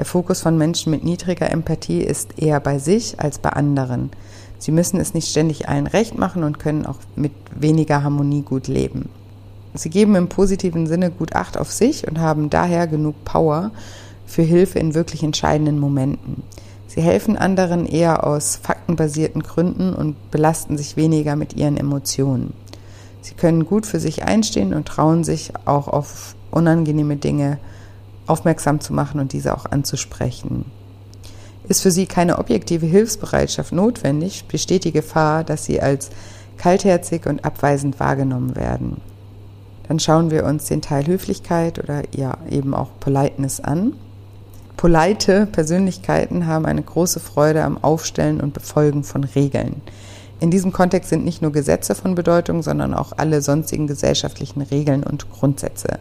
Der 0.00 0.06
Fokus 0.06 0.40
von 0.40 0.56
Menschen 0.56 0.90
mit 0.90 1.04
niedriger 1.04 1.50
Empathie 1.50 2.00
ist 2.00 2.38
eher 2.38 2.58
bei 2.58 2.78
sich 2.78 3.20
als 3.20 3.38
bei 3.38 3.50
anderen. 3.50 4.08
Sie 4.58 4.72
müssen 4.72 4.98
es 4.98 5.12
nicht 5.12 5.28
ständig 5.28 5.68
allen 5.68 5.86
recht 5.86 6.16
machen 6.16 6.42
und 6.42 6.58
können 6.58 6.86
auch 6.86 6.96
mit 7.16 7.32
weniger 7.54 8.02
Harmonie 8.02 8.40
gut 8.40 8.66
leben. 8.66 9.10
Sie 9.74 9.90
geben 9.90 10.14
im 10.14 10.30
positiven 10.30 10.86
Sinne 10.86 11.10
gut 11.10 11.34
Acht 11.34 11.58
auf 11.58 11.70
sich 11.70 12.08
und 12.08 12.18
haben 12.18 12.48
daher 12.48 12.86
genug 12.86 13.26
Power 13.26 13.72
für 14.24 14.40
Hilfe 14.40 14.78
in 14.78 14.94
wirklich 14.94 15.22
entscheidenden 15.22 15.78
Momenten. 15.78 16.44
Sie 16.86 17.02
helfen 17.02 17.36
anderen 17.36 17.84
eher 17.84 18.26
aus 18.26 18.56
faktenbasierten 18.56 19.42
Gründen 19.42 19.92
und 19.92 20.30
belasten 20.30 20.78
sich 20.78 20.96
weniger 20.96 21.36
mit 21.36 21.56
ihren 21.56 21.76
Emotionen. 21.76 22.54
Sie 23.20 23.34
können 23.34 23.66
gut 23.66 23.84
für 23.84 24.00
sich 24.00 24.24
einstehen 24.24 24.72
und 24.72 24.88
trauen 24.88 25.24
sich 25.24 25.52
auch 25.66 25.88
auf 25.88 26.36
unangenehme 26.50 27.16
Dinge 27.16 27.58
aufmerksam 28.30 28.80
zu 28.80 28.94
machen 28.94 29.20
und 29.20 29.32
diese 29.32 29.54
auch 29.54 29.66
anzusprechen. 29.66 30.64
Ist 31.68 31.82
für 31.82 31.90
sie 31.90 32.06
keine 32.06 32.38
objektive 32.38 32.86
Hilfsbereitschaft 32.86 33.72
notwendig, 33.72 34.46
besteht 34.46 34.84
die 34.84 34.92
Gefahr, 34.92 35.44
dass 35.44 35.64
sie 35.64 35.80
als 35.80 36.10
kaltherzig 36.56 37.26
und 37.26 37.44
abweisend 37.44 38.00
wahrgenommen 38.00 38.56
werden. 38.56 39.00
Dann 39.88 39.98
schauen 39.98 40.30
wir 40.30 40.44
uns 40.44 40.66
den 40.66 40.82
Teil 40.82 41.06
Höflichkeit 41.06 41.78
oder 41.78 42.02
ja 42.14 42.38
eben 42.48 42.74
auch 42.74 42.88
Politeness 43.00 43.60
an. 43.60 43.94
Polite 44.76 45.46
Persönlichkeiten 45.46 46.46
haben 46.46 46.64
eine 46.64 46.82
große 46.82 47.20
Freude 47.20 47.64
am 47.64 47.82
Aufstellen 47.82 48.40
und 48.40 48.54
Befolgen 48.54 49.04
von 49.04 49.24
Regeln. 49.24 49.82
In 50.40 50.50
diesem 50.50 50.72
Kontext 50.72 51.10
sind 51.10 51.24
nicht 51.24 51.42
nur 51.42 51.52
Gesetze 51.52 51.94
von 51.94 52.14
Bedeutung, 52.14 52.62
sondern 52.62 52.94
auch 52.94 53.12
alle 53.16 53.42
sonstigen 53.42 53.86
gesellschaftlichen 53.86 54.62
Regeln 54.62 55.02
und 55.02 55.30
Grundsätze. 55.30 55.98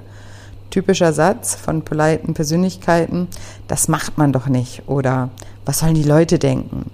Typischer 0.70 1.14
Satz 1.14 1.56
von 1.56 1.82
politen 1.82 2.34
Persönlichkeiten, 2.34 3.28
das 3.68 3.88
macht 3.88 4.18
man 4.18 4.32
doch 4.32 4.48
nicht 4.48 4.84
oder 4.88 5.30
was 5.66 5.80
sollen 5.80 5.96
die 5.96 6.04
Leute 6.04 6.38
denken 6.40 6.92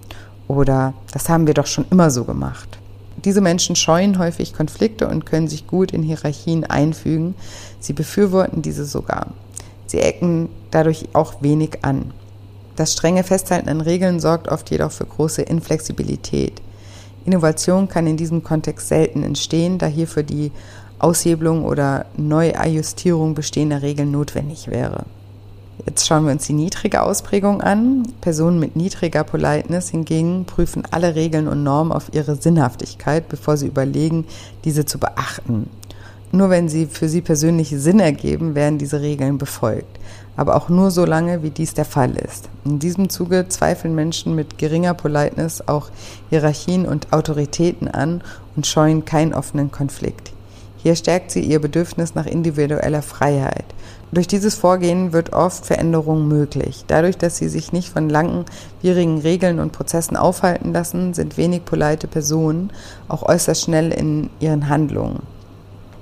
oder 0.47 0.93
das 1.11 1.29
haben 1.29 1.47
wir 1.47 1.53
doch 1.53 1.67
schon 1.67 1.85
immer 1.89 2.09
so 2.09 2.23
gemacht. 2.23 2.79
Diese 3.23 3.41
Menschen 3.41 3.75
scheuen 3.75 4.19
häufig 4.19 4.53
Konflikte 4.53 5.07
und 5.07 5.25
können 5.25 5.47
sich 5.47 5.67
gut 5.67 5.91
in 5.91 6.03
Hierarchien 6.03 6.63
einfügen. 6.63 7.35
Sie 7.79 7.93
befürworten 7.93 8.61
diese 8.61 8.85
sogar. 8.85 9.27
Sie 9.87 9.99
ecken 9.99 10.49
dadurch 10.71 11.09
auch 11.13 11.41
wenig 11.41 11.79
an. 11.81 12.11
Das 12.75 12.93
strenge 12.93 13.23
Festhalten 13.23 13.69
an 13.69 13.81
Regeln 13.81 14.19
sorgt 14.19 14.49
oft 14.49 14.69
jedoch 14.69 14.91
für 14.91 15.05
große 15.05 15.41
Inflexibilität. 15.41 16.61
Innovation 17.25 17.87
kann 17.87 18.05
in 18.05 18.17
diesem 18.17 18.43
Kontext 18.43 18.89
selten 18.89 19.23
entstehen, 19.23 19.77
da 19.79 19.87
hierfür 19.87 20.23
die 20.23 20.51
Aushebelung 20.99 21.65
oder 21.65 22.05
Neuajustierung 22.17 23.35
bestehender 23.35 23.81
Regeln 23.81 24.11
notwendig 24.11 24.69
wäre. 24.69 25.03
Jetzt 25.85 26.07
schauen 26.07 26.25
wir 26.25 26.31
uns 26.31 26.47
die 26.47 26.53
niedrige 26.53 27.01
Ausprägung 27.01 27.61
an. 27.61 28.07
Personen 28.21 28.59
mit 28.59 28.75
niedriger 28.75 29.23
Politeness 29.23 29.89
hingegen 29.89 30.45
prüfen 30.45 30.83
alle 30.89 31.15
Regeln 31.15 31.47
und 31.47 31.63
Normen 31.63 31.91
auf 31.91 32.13
ihre 32.13 32.35
Sinnhaftigkeit, 32.35 33.27
bevor 33.27 33.57
sie 33.57 33.67
überlegen, 33.67 34.25
diese 34.63 34.85
zu 34.85 34.97
beachten. 34.97 35.69
Nur 36.31 36.49
wenn 36.49 36.69
sie 36.69 36.87
für 36.87 37.07
sie 37.07 37.21
persönlich 37.21 37.69
Sinn 37.69 37.99
ergeben, 37.99 38.55
werden 38.55 38.77
diese 38.77 39.01
Regeln 39.01 39.37
befolgt. 39.37 39.99
Aber 40.37 40.55
auch 40.55 40.69
nur 40.69 40.91
so 40.91 41.05
lange, 41.05 41.43
wie 41.43 41.49
dies 41.49 41.73
der 41.73 41.85
Fall 41.85 42.17
ist. 42.17 42.49
In 42.65 42.79
diesem 42.79 43.09
Zuge 43.09 43.47
zweifeln 43.47 43.95
Menschen 43.95 44.35
mit 44.35 44.57
geringer 44.57 44.93
Politeness 44.93 45.65
auch 45.67 45.89
Hierarchien 46.29 46.85
und 46.85 47.13
Autoritäten 47.13 47.87
an 47.87 48.21
und 48.55 48.67
scheuen 48.67 49.05
keinen 49.05 49.33
offenen 49.33 49.71
Konflikt. 49.71 50.34
Hier 50.85 50.95
stärkt 50.95 51.31
sie 51.31 51.39
ihr 51.39 51.59
Bedürfnis 51.59 52.13
nach 52.13 52.27
individueller 52.27 53.01
Freiheit. 53.01 53.65
Durch 54.11 54.27
dieses 54.27 54.53
Vorgehen 54.53 55.13
wird 55.13 55.33
oft 55.33 55.65
Veränderung 55.65 56.27
möglich. 56.27 56.85
Dadurch, 56.85 57.17
dass 57.17 57.37
sie 57.37 57.49
sich 57.49 57.73
nicht 57.73 57.89
von 57.89 58.07
langwierigen 58.07 59.17
Regeln 59.17 59.59
und 59.59 59.71
Prozessen 59.71 60.15
aufhalten 60.15 60.73
lassen, 60.73 61.15
sind 61.15 61.37
wenig 61.37 61.65
polite 61.65 62.07
Personen 62.07 62.69
auch 63.07 63.23
äußerst 63.23 63.63
schnell 63.63 63.91
in 63.91 64.29
ihren 64.39 64.69
Handlungen. 64.69 65.23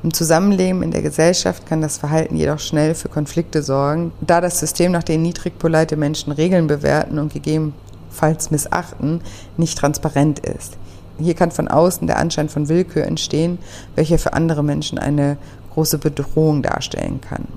Im 0.04 0.14
Zusammenleben 0.14 0.84
in 0.84 0.92
der 0.92 1.02
Gesellschaft 1.02 1.66
kann 1.66 1.80
das 1.80 1.98
Verhalten 1.98 2.36
jedoch 2.36 2.60
schnell 2.60 2.94
für 2.94 3.08
Konflikte 3.08 3.64
sorgen, 3.64 4.12
da 4.20 4.42
das 4.42 4.60
System, 4.60 4.92
nach 4.92 5.04
dem 5.04 5.22
niedrig 5.22 5.58
polite 5.60 5.96
Menschen 5.96 6.34
Regeln 6.34 6.68
bewerten 6.68 7.20
und 7.20 7.32
gegebenenfalls 7.32 8.52
missachten, 8.52 9.22
nicht 9.56 9.78
transparent 9.78 10.40
ist. 10.40 10.76
Hier 11.20 11.34
kann 11.36 11.52
von 11.52 11.68
außen 11.68 12.08
der 12.08 12.18
Anschein 12.18 12.50
von 12.50 12.70
Willkür 12.70 13.06
entstehen, 13.06 13.60
welcher 13.96 14.18
für 14.18 14.34
andere 14.34 14.64
Menschen 14.64 14.98
eine 14.98 15.38
große 15.74 15.98
Bedrohung 15.98 16.62
darstellen 16.62 17.22
kann. 17.22 17.48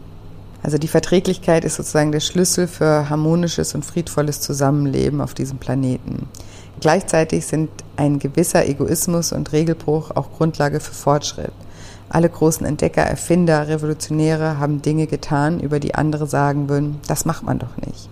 Also 0.62 0.78
die 0.78 0.88
Verträglichkeit 0.88 1.64
ist 1.64 1.76
sozusagen 1.76 2.12
der 2.12 2.20
Schlüssel 2.20 2.66
für 2.66 3.08
harmonisches 3.08 3.74
und 3.74 3.84
friedvolles 3.84 4.40
Zusammenleben 4.40 5.20
auf 5.20 5.32
diesem 5.32 5.58
Planeten. 5.58 6.28
Gleichzeitig 6.80 7.46
sind 7.46 7.70
ein 7.96 8.18
gewisser 8.18 8.66
Egoismus 8.66 9.32
und 9.32 9.52
Regelbruch 9.52 10.10
auch 10.14 10.32
Grundlage 10.32 10.80
für 10.80 10.92
Fortschritt. 10.92 11.52
Alle 12.08 12.28
großen 12.28 12.66
Entdecker, 12.66 13.02
Erfinder, 13.02 13.68
Revolutionäre 13.68 14.58
haben 14.58 14.82
Dinge 14.82 15.06
getan, 15.06 15.60
über 15.60 15.80
die 15.80 15.94
andere 15.94 16.26
sagen 16.26 16.68
würden, 16.68 17.00
das 17.08 17.24
macht 17.24 17.44
man 17.44 17.58
doch 17.58 17.76
nicht. 17.84 18.08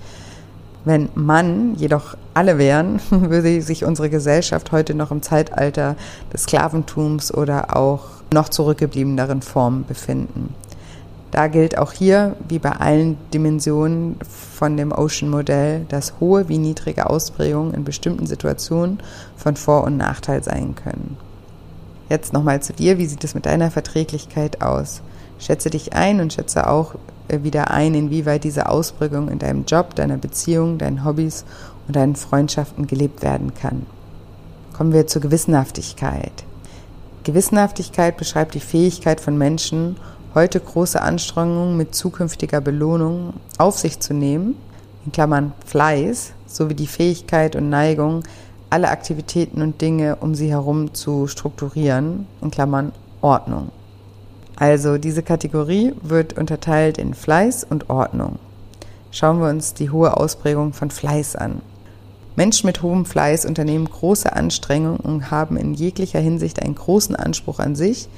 Wenn 0.84 1.08
Mann 1.14 1.74
jedoch 1.76 2.16
alle 2.34 2.58
wären, 2.58 3.00
würde 3.10 3.62
sich 3.62 3.84
unsere 3.84 4.10
Gesellschaft 4.10 4.72
heute 4.72 4.94
noch 4.94 5.10
im 5.10 5.22
Zeitalter 5.22 5.96
des 6.32 6.42
Sklaventums 6.42 7.32
oder 7.32 7.76
auch 7.76 8.04
noch 8.32 8.48
zurückgebliebeneren 8.48 9.42
Formen 9.42 9.84
befinden. 9.86 10.54
Da 11.30 11.48
gilt 11.48 11.78
auch 11.78 11.92
hier, 11.92 12.36
wie 12.48 12.60
bei 12.60 12.70
allen 12.70 13.16
Dimensionen 13.32 14.16
von 14.28 14.76
dem 14.76 14.92
Ocean-Modell, 14.92 15.84
dass 15.88 16.14
hohe 16.20 16.48
wie 16.48 16.58
niedrige 16.58 17.10
Ausprägungen 17.10 17.74
in 17.74 17.82
bestimmten 17.82 18.26
Situationen 18.26 19.00
von 19.36 19.56
Vor- 19.56 19.82
und 19.82 19.96
Nachteil 19.96 20.44
sein 20.44 20.76
können. 20.76 21.16
Jetzt 22.08 22.32
nochmal 22.32 22.62
zu 22.62 22.72
dir, 22.72 22.98
wie 22.98 23.06
sieht 23.06 23.24
es 23.24 23.34
mit 23.34 23.46
deiner 23.46 23.72
Verträglichkeit 23.72 24.62
aus? 24.62 25.02
Schätze 25.40 25.70
dich 25.70 25.94
ein 25.94 26.20
und 26.20 26.32
schätze 26.32 26.68
auch, 26.68 26.94
wieder 27.28 27.70
ein, 27.70 27.94
inwieweit 27.94 28.44
diese 28.44 28.68
Ausprägung 28.68 29.28
in 29.28 29.38
deinem 29.38 29.64
Job, 29.64 29.94
deiner 29.94 30.16
Beziehung, 30.16 30.78
deinen 30.78 31.04
Hobbys 31.04 31.44
und 31.86 31.96
deinen 31.96 32.16
Freundschaften 32.16 32.86
gelebt 32.86 33.22
werden 33.22 33.52
kann. 33.54 33.86
Kommen 34.76 34.92
wir 34.92 35.06
zur 35.06 35.22
Gewissenhaftigkeit. 35.22 36.44
Gewissenhaftigkeit 37.24 38.16
beschreibt 38.16 38.54
die 38.54 38.60
Fähigkeit 38.60 39.20
von 39.20 39.38
Menschen, 39.38 39.96
heute 40.34 40.60
große 40.60 41.00
Anstrengungen 41.00 41.76
mit 41.76 41.94
zukünftiger 41.94 42.60
Belohnung 42.60 43.34
auf 43.56 43.78
sich 43.78 44.00
zu 44.00 44.12
nehmen, 44.12 44.56
in 45.06 45.12
Klammern 45.12 45.52
Fleiß, 45.64 46.32
sowie 46.46 46.74
die 46.74 46.86
Fähigkeit 46.86 47.56
und 47.56 47.68
Neigung, 47.68 48.24
alle 48.68 48.88
Aktivitäten 48.88 49.62
und 49.62 49.80
Dinge 49.80 50.16
um 50.16 50.34
sie 50.34 50.50
herum 50.50 50.92
zu 50.94 51.28
strukturieren, 51.28 52.26
in 52.42 52.50
Klammern 52.50 52.92
Ordnung. 53.20 53.70
Also 54.56 54.98
diese 54.98 55.22
Kategorie 55.22 55.92
wird 56.02 56.38
unterteilt 56.38 56.98
in 56.98 57.14
Fleiß 57.14 57.64
und 57.64 57.90
Ordnung. 57.90 58.38
Schauen 59.10 59.40
wir 59.40 59.48
uns 59.48 59.74
die 59.74 59.90
hohe 59.90 60.16
Ausprägung 60.16 60.72
von 60.72 60.90
Fleiß 60.90 61.36
an. 61.36 61.60
Menschen 62.36 62.66
mit 62.66 62.82
hohem 62.82 63.04
Fleiß 63.04 63.46
unternehmen 63.46 63.84
große 63.84 64.32
Anstrengungen 64.32 64.98
und 64.98 65.30
haben 65.30 65.56
in 65.56 65.74
jeglicher 65.74 66.18
Hinsicht 66.18 66.60
einen 66.60 66.74
großen 66.74 67.14
Anspruch 67.14 67.60
an 67.60 67.76
sich, 67.76 68.08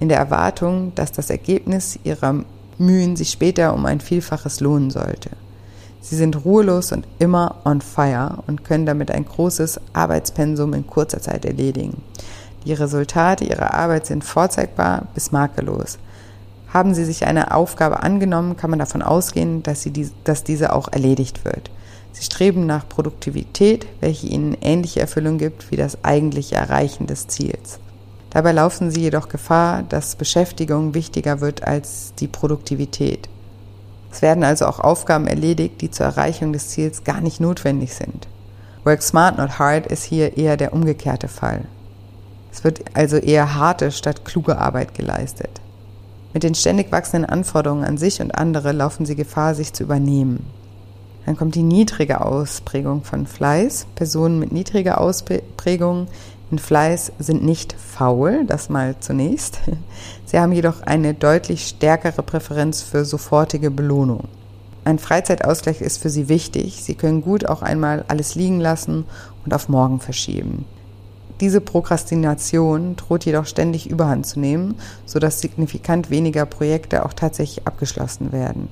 in 0.00 0.08
der 0.08 0.18
Erwartung, 0.18 0.92
dass 0.94 1.12
das 1.12 1.30
Ergebnis 1.30 1.98
ihrer 2.04 2.44
Mühen 2.78 3.16
sich 3.16 3.30
später 3.30 3.74
um 3.74 3.86
ein 3.86 4.00
Vielfaches 4.00 4.60
lohnen 4.60 4.90
sollte. 4.90 5.30
Sie 6.00 6.16
sind 6.16 6.44
ruhelos 6.44 6.92
und 6.92 7.06
immer 7.18 7.56
on 7.64 7.80
fire 7.80 8.42
und 8.46 8.64
können 8.64 8.86
damit 8.86 9.10
ein 9.10 9.24
großes 9.24 9.80
Arbeitspensum 9.92 10.72
in 10.72 10.86
kurzer 10.86 11.20
Zeit 11.20 11.44
erledigen. 11.44 12.02
Die 12.66 12.72
Resultate 12.72 13.44
ihrer 13.44 13.74
Arbeit 13.74 14.06
sind 14.06 14.24
vorzeigbar 14.24 15.06
bis 15.14 15.30
makellos. 15.30 15.98
Haben 16.74 16.94
Sie 16.94 17.04
sich 17.04 17.24
eine 17.24 17.54
Aufgabe 17.54 18.02
angenommen, 18.02 18.56
kann 18.56 18.70
man 18.70 18.80
davon 18.80 19.02
ausgehen, 19.02 19.62
dass, 19.62 19.82
sie 19.82 19.92
die, 19.92 20.10
dass 20.24 20.42
diese 20.42 20.72
auch 20.72 20.88
erledigt 20.90 21.44
wird. 21.44 21.70
Sie 22.10 22.24
streben 22.24 22.66
nach 22.66 22.88
Produktivität, 22.88 23.86
welche 24.00 24.26
Ihnen 24.26 24.56
ähnliche 24.60 24.98
Erfüllung 24.98 25.38
gibt 25.38 25.70
wie 25.70 25.76
das 25.76 26.02
eigentliche 26.02 26.56
Erreichen 26.56 27.06
des 27.06 27.28
Ziels. 27.28 27.78
Dabei 28.30 28.50
laufen 28.50 28.90
Sie 28.90 29.00
jedoch 29.00 29.28
Gefahr, 29.28 29.84
dass 29.84 30.16
Beschäftigung 30.16 30.92
wichtiger 30.92 31.40
wird 31.40 31.62
als 31.62 32.14
die 32.18 32.26
Produktivität. 32.26 33.28
Es 34.10 34.22
werden 34.22 34.42
also 34.42 34.66
auch 34.66 34.80
Aufgaben 34.80 35.28
erledigt, 35.28 35.80
die 35.82 35.92
zur 35.92 36.06
Erreichung 36.06 36.52
des 36.52 36.70
Ziels 36.70 37.04
gar 37.04 37.20
nicht 37.20 37.38
notwendig 37.38 37.94
sind. 37.94 38.26
Work 38.82 39.02
smart, 39.02 39.38
not 39.38 39.60
hard 39.60 39.86
ist 39.86 40.02
hier 40.02 40.36
eher 40.36 40.56
der 40.56 40.72
umgekehrte 40.72 41.28
Fall. 41.28 41.66
Es 42.56 42.64
wird 42.64 42.80
also 42.94 43.18
eher 43.18 43.54
harte 43.54 43.92
statt 43.92 44.24
kluge 44.24 44.56
Arbeit 44.56 44.94
geleistet. 44.94 45.60
Mit 46.32 46.42
den 46.42 46.54
ständig 46.54 46.90
wachsenden 46.90 47.28
Anforderungen 47.28 47.84
an 47.84 47.98
sich 47.98 48.22
und 48.22 48.34
andere 48.34 48.72
laufen 48.72 49.04
sie 49.04 49.14
Gefahr, 49.14 49.54
sich 49.54 49.74
zu 49.74 49.82
übernehmen. 49.82 50.46
Dann 51.26 51.36
kommt 51.36 51.54
die 51.54 51.62
niedrige 51.62 52.22
Ausprägung 52.22 53.04
von 53.04 53.26
Fleiß. 53.26 53.88
Personen 53.94 54.38
mit 54.38 54.52
niedriger 54.52 55.02
Ausprägung 55.02 56.06
in 56.50 56.58
Fleiß 56.58 57.12
sind 57.18 57.44
nicht 57.44 57.74
faul, 57.74 58.46
das 58.46 58.70
mal 58.70 58.94
zunächst. 59.00 59.58
Sie 60.24 60.40
haben 60.40 60.52
jedoch 60.52 60.80
eine 60.80 61.12
deutlich 61.12 61.66
stärkere 61.66 62.22
Präferenz 62.22 62.80
für 62.80 63.04
sofortige 63.04 63.70
Belohnung. 63.70 64.28
Ein 64.86 64.98
Freizeitausgleich 64.98 65.82
ist 65.82 66.00
für 66.00 66.08
sie 66.08 66.30
wichtig. 66.30 66.82
Sie 66.82 66.94
können 66.94 67.20
gut 67.20 67.44
auch 67.44 67.60
einmal 67.60 68.06
alles 68.08 68.34
liegen 68.34 68.60
lassen 68.60 69.04
und 69.44 69.52
auf 69.52 69.68
morgen 69.68 70.00
verschieben. 70.00 70.64
Diese 71.40 71.60
Prokrastination 71.60 72.96
droht 72.96 73.26
jedoch 73.26 73.46
ständig 73.46 73.90
überhand 73.90 74.26
zu 74.26 74.40
nehmen, 74.40 74.76
sodass 75.04 75.40
signifikant 75.40 76.08
weniger 76.10 76.46
Projekte 76.46 77.04
auch 77.04 77.12
tatsächlich 77.12 77.66
abgeschlossen 77.66 78.32
werden. 78.32 78.68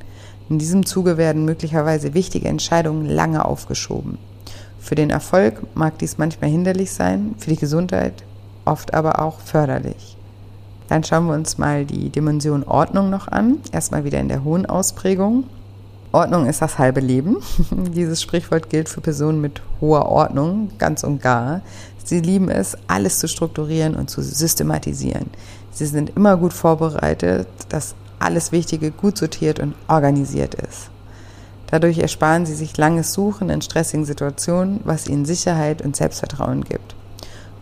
In 0.48 0.58
diesem 0.58 0.86
Zuge 0.86 1.16
werden 1.16 1.44
möglicherweise 1.44 2.14
wichtige 2.14 2.48
Entscheidungen 2.48 3.06
lange 3.06 3.44
aufgeschoben. 3.44 4.18
Für 4.78 4.94
den 4.94 5.10
Erfolg 5.10 5.62
mag 5.74 5.98
dies 5.98 6.18
manchmal 6.18 6.50
hinderlich 6.50 6.92
sein, 6.92 7.34
für 7.38 7.50
die 7.50 7.56
Gesundheit 7.56 8.24
oft 8.64 8.94
aber 8.94 9.20
auch 9.20 9.40
förderlich. 9.40 10.16
Dann 10.88 11.04
schauen 11.04 11.26
wir 11.26 11.34
uns 11.34 11.58
mal 11.58 11.84
die 11.84 12.10
Dimension 12.10 12.64
Ordnung 12.64 13.08
noch 13.10 13.28
an. 13.28 13.58
Erstmal 13.72 14.04
wieder 14.04 14.20
in 14.20 14.28
der 14.28 14.44
hohen 14.44 14.66
Ausprägung. 14.66 15.44
Ordnung 16.12 16.46
ist 16.46 16.62
das 16.62 16.78
halbe 16.78 17.00
Leben. 17.00 17.38
Dieses 17.70 18.22
Sprichwort 18.22 18.70
gilt 18.70 18.88
für 18.88 19.00
Personen 19.00 19.40
mit 19.40 19.62
hoher 19.80 20.06
Ordnung, 20.06 20.70
ganz 20.78 21.02
und 21.02 21.22
gar. 21.22 21.62
Sie 22.04 22.20
lieben 22.20 22.50
es, 22.50 22.76
alles 22.86 23.18
zu 23.18 23.28
strukturieren 23.28 23.96
und 23.96 24.10
zu 24.10 24.22
systematisieren. 24.22 25.30
Sie 25.72 25.86
sind 25.86 26.10
immer 26.16 26.36
gut 26.36 26.52
vorbereitet, 26.52 27.48
dass 27.70 27.94
alles 28.18 28.52
Wichtige 28.52 28.90
gut 28.90 29.18
sortiert 29.18 29.58
und 29.58 29.74
organisiert 29.88 30.54
ist. 30.54 30.90
Dadurch 31.70 31.98
ersparen 31.98 32.46
sie 32.46 32.54
sich 32.54 32.76
langes 32.76 33.14
Suchen 33.14 33.50
in 33.50 33.62
stressigen 33.62 34.04
Situationen, 34.04 34.80
was 34.84 35.08
ihnen 35.08 35.24
Sicherheit 35.24 35.82
und 35.82 35.96
Selbstvertrauen 35.96 36.62
gibt. 36.62 36.94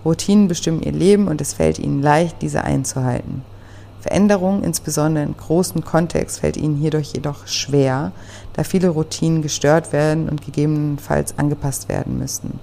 Routinen 0.04 0.48
bestimmen 0.48 0.82
ihr 0.82 0.92
Leben 0.92 1.28
und 1.28 1.40
es 1.40 1.54
fällt 1.54 1.78
ihnen 1.78 2.02
leicht, 2.02 2.42
diese 2.42 2.64
einzuhalten. 2.64 3.42
Veränderung, 4.00 4.64
insbesondere 4.64 5.24
in 5.24 5.36
großen 5.36 5.84
Kontext, 5.84 6.40
fällt 6.40 6.56
ihnen 6.56 6.76
hierdurch 6.76 7.12
jedoch 7.14 7.46
schwer, 7.46 8.10
da 8.54 8.64
viele 8.64 8.88
Routinen 8.88 9.42
gestört 9.42 9.92
werden 9.92 10.28
und 10.28 10.44
gegebenenfalls 10.44 11.38
angepasst 11.38 11.88
werden 11.88 12.18
müssen. 12.18 12.58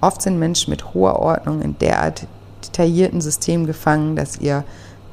Oft 0.00 0.22
sind 0.22 0.38
Menschen 0.38 0.70
mit 0.70 0.94
hoher 0.94 1.18
Ordnung 1.18 1.60
in 1.62 1.76
derart 1.78 2.26
detaillierten 2.64 3.20
Systemen 3.20 3.66
gefangen, 3.66 4.16
dass 4.16 4.38
ihr 4.38 4.64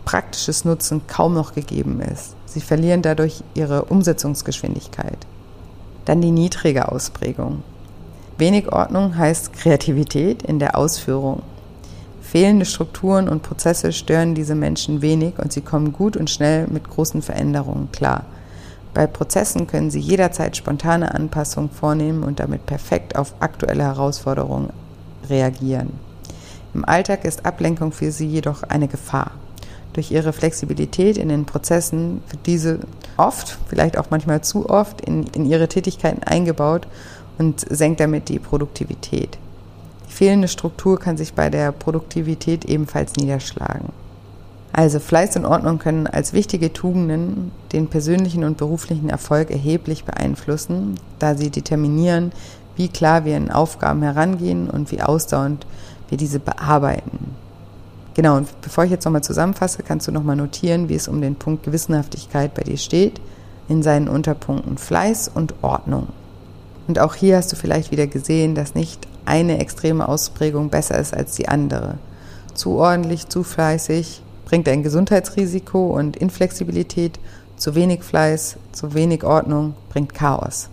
praktisches 0.05 0.65
Nutzen 0.65 1.07
kaum 1.07 1.33
noch 1.33 1.53
gegeben 1.55 2.01
ist. 2.01 2.35
Sie 2.45 2.61
verlieren 2.61 3.01
dadurch 3.01 3.43
ihre 3.55 3.85
Umsetzungsgeschwindigkeit. 3.85 5.17
Dann 6.05 6.21
die 6.21 6.31
niedrige 6.31 6.91
Ausprägung. 6.91 7.63
Wenig 8.37 8.71
Ordnung 8.71 9.17
heißt 9.17 9.53
Kreativität 9.53 10.43
in 10.43 10.59
der 10.59 10.77
Ausführung. 10.77 11.41
Fehlende 12.21 12.65
Strukturen 12.65 13.29
und 13.29 13.43
Prozesse 13.43 13.93
stören 13.93 14.35
diese 14.35 14.55
Menschen 14.55 15.01
wenig 15.01 15.39
und 15.39 15.53
sie 15.53 15.61
kommen 15.61 15.93
gut 15.93 16.17
und 16.17 16.29
schnell 16.29 16.67
mit 16.67 16.89
großen 16.89 17.21
Veränderungen 17.21 17.91
klar. 17.91 18.25
Bei 18.95 19.07
Prozessen 19.07 19.67
können 19.67 19.91
sie 19.91 19.99
jederzeit 19.99 20.55
spontane 20.55 21.13
Anpassungen 21.13 21.69
vornehmen 21.69 22.23
und 22.23 22.39
damit 22.39 22.65
perfekt 22.65 23.17
auf 23.17 23.35
aktuelle 23.41 23.83
Herausforderungen 23.83 24.69
reagieren. 25.29 25.99
Im 26.73 26.85
Alltag 26.85 27.25
ist 27.25 27.45
Ablenkung 27.45 27.91
für 27.91 28.13
sie 28.13 28.25
jedoch 28.25 28.63
eine 28.63 28.87
Gefahr. 28.87 29.31
Durch 29.91 30.11
ihre 30.11 30.31
Flexibilität 30.31 31.17
in 31.17 31.27
den 31.27 31.43
Prozessen 31.45 32.23
wird 32.29 32.45
diese 32.45 32.79
oft, 33.17 33.57
vielleicht 33.67 33.97
auch 33.97 34.11
manchmal 34.11 34.41
zu 34.45 34.69
oft, 34.69 35.01
in, 35.01 35.25
in 35.35 35.45
ihre 35.45 35.67
Tätigkeiten 35.67 36.23
eingebaut 36.23 36.87
und 37.37 37.65
senkt 37.69 37.99
damit 37.99 38.29
die 38.29 38.39
Produktivität. 38.39 39.37
Die 40.07 40.13
fehlende 40.13 40.47
Struktur 40.47 40.97
kann 40.97 41.17
sich 41.17 41.33
bei 41.33 41.49
der 41.49 41.73
Produktivität 41.73 42.63
ebenfalls 42.63 43.17
niederschlagen. 43.17 43.89
Also 44.77 44.99
Fleiß 44.99 45.37
und 45.37 45.45
Ordnung 45.45 45.79
können 45.79 46.05
als 46.05 46.33
wichtige 46.33 46.73
Tugenden 46.73 47.53
den 47.71 47.87
persönlichen 47.87 48.43
und 48.43 48.57
beruflichen 48.57 49.07
Erfolg 49.07 49.49
erheblich 49.49 50.03
beeinflussen, 50.03 50.99
da 51.17 51.35
sie 51.35 51.49
determinieren, 51.49 52.33
wie 52.75 52.89
klar 52.89 53.23
wir 53.23 53.37
in 53.37 53.51
Aufgaben 53.51 54.01
herangehen 54.01 54.69
und 54.69 54.91
wie 54.91 55.01
ausdauernd 55.01 55.65
wir 56.09 56.17
diese 56.17 56.41
bearbeiten. 56.41 57.35
Genau, 58.15 58.35
und 58.35 58.49
bevor 58.59 58.83
ich 58.83 58.91
jetzt 58.91 59.05
nochmal 59.05 59.23
zusammenfasse, 59.23 59.81
kannst 59.81 60.09
du 60.09 60.11
nochmal 60.11 60.35
notieren, 60.35 60.89
wie 60.89 60.95
es 60.95 61.07
um 61.07 61.21
den 61.21 61.35
Punkt 61.35 61.63
Gewissenhaftigkeit 61.63 62.53
bei 62.53 62.63
dir 62.63 62.77
steht, 62.77 63.21
in 63.69 63.81
seinen 63.81 64.09
Unterpunkten 64.09 64.77
Fleiß 64.77 65.31
und 65.33 65.53
Ordnung. 65.61 66.07
Und 66.89 66.99
auch 66.99 67.15
hier 67.15 67.37
hast 67.37 67.49
du 67.49 67.55
vielleicht 67.55 67.91
wieder 67.91 68.07
gesehen, 68.07 68.55
dass 68.55 68.75
nicht 68.75 69.07
eine 69.23 69.57
extreme 69.59 70.05
Ausprägung 70.05 70.69
besser 70.69 70.99
ist 70.99 71.13
als 71.13 71.37
die 71.37 71.47
andere. 71.47 71.97
Zu 72.53 72.71
ordentlich, 72.71 73.29
zu 73.29 73.43
fleißig 73.43 74.21
bringt 74.45 74.69
ein 74.69 74.83
Gesundheitsrisiko 74.83 75.87
und 75.87 76.15
Inflexibilität, 76.15 77.19
zu 77.57 77.75
wenig 77.75 78.03
Fleiß, 78.03 78.57
zu 78.71 78.93
wenig 78.93 79.23
Ordnung 79.23 79.75
bringt 79.89 80.13
Chaos. 80.13 80.69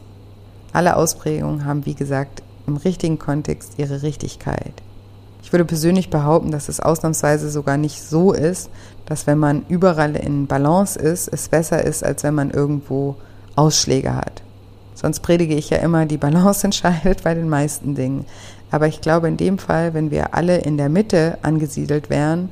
Alle 0.73 0.97
Ausprägungen 0.97 1.65
haben, 1.65 1.87
wie 1.87 1.95
gesagt, 1.95 2.43
im 2.67 2.77
richtigen 2.77 3.19
Kontext 3.19 3.75
ihre 3.79 4.03
Richtigkeit. 4.03 4.75
Ich 5.43 5.53
würde 5.53 5.65
persönlich 5.65 6.11
behaupten, 6.11 6.51
dass 6.51 6.69
es 6.69 6.81
ausnahmsweise 6.81 7.51
sogar 7.51 7.77
nicht 7.77 8.01
so 8.01 8.33
ist, 8.33 8.71
dass 9.07 9.27
wenn 9.27 9.39
man 9.39 9.65
überall 9.69 10.17
in 10.17 10.47
Balance 10.47 10.99
ist, 10.99 11.29
es 11.29 11.49
besser 11.49 11.85
ist, 11.85 12.05
als 12.05 12.23
wenn 12.23 12.35
man 12.35 12.51
irgendwo 12.51 13.17
Ausschläge 13.57 14.15
hat. 14.15 14.43
Sonst 14.95 15.21
predige 15.21 15.55
ich 15.55 15.71
ja 15.71 15.79
immer, 15.79 16.07
die 16.07 16.17
Balance 16.17 16.65
entscheidet 16.65 17.23
bei 17.25 17.35
den 17.35 17.49
meisten 17.49 17.95
Dingen. 17.95 18.25
Aber 18.71 18.87
ich 18.87 19.01
glaube, 19.01 19.29
in 19.29 19.37
dem 19.37 19.59
Fall, 19.59 19.93
wenn 19.95 20.11
wir 20.11 20.35
alle 20.35 20.59
in 20.59 20.77
der 20.77 20.89
Mitte 20.89 21.39
angesiedelt 21.43 22.09
wären, 22.09 22.51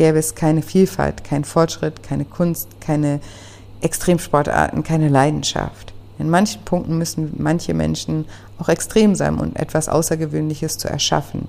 gäbe 0.00 0.18
es 0.18 0.34
keine 0.34 0.62
Vielfalt, 0.62 1.24
keinen 1.24 1.44
Fortschritt, 1.44 2.02
keine 2.02 2.24
Kunst, 2.24 2.80
keine 2.80 3.20
Extremsportarten, 3.82 4.82
keine 4.82 5.10
Leidenschaft. 5.10 5.92
In 6.18 6.30
manchen 6.30 6.62
Punkten 6.62 6.96
müssen 6.96 7.34
manche 7.36 7.74
Menschen 7.74 8.24
auch 8.58 8.70
extrem 8.70 9.14
sein, 9.14 9.38
um 9.38 9.54
etwas 9.56 9.90
Außergewöhnliches 9.90 10.78
zu 10.78 10.88
erschaffen. 10.88 11.48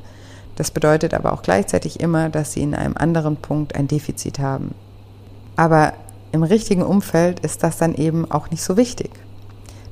Das 0.58 0.70
bedeutet 0.70 1.14
aber 1.14 1.32
auch 1.32 1.44
gleichzeitig 1.44 2.02
immer, 2.02 2.28
dass 2.28 2.52
sie 2.52 2.62
in 2.64 2.76
einem 2.76 2.98
anderen 2.98 3.38
Punkt 3.38 3.74
ein 3.76 3.88
Defizit 3.88 4.40
haben. 4.40 4.76
Aber 5.56 5.94
im 6.34 6.44
richtigen 6.44 6.84
Umfeld 6.84 7.40
ist 7.40 7.64
das 7.64 7.78
dann 7.78 7.96
eben 7.96 8.30
auch 8.30 8.52
nicht 8.52 8.64
so 8.64 8.76
wichtig. 8.76 9.12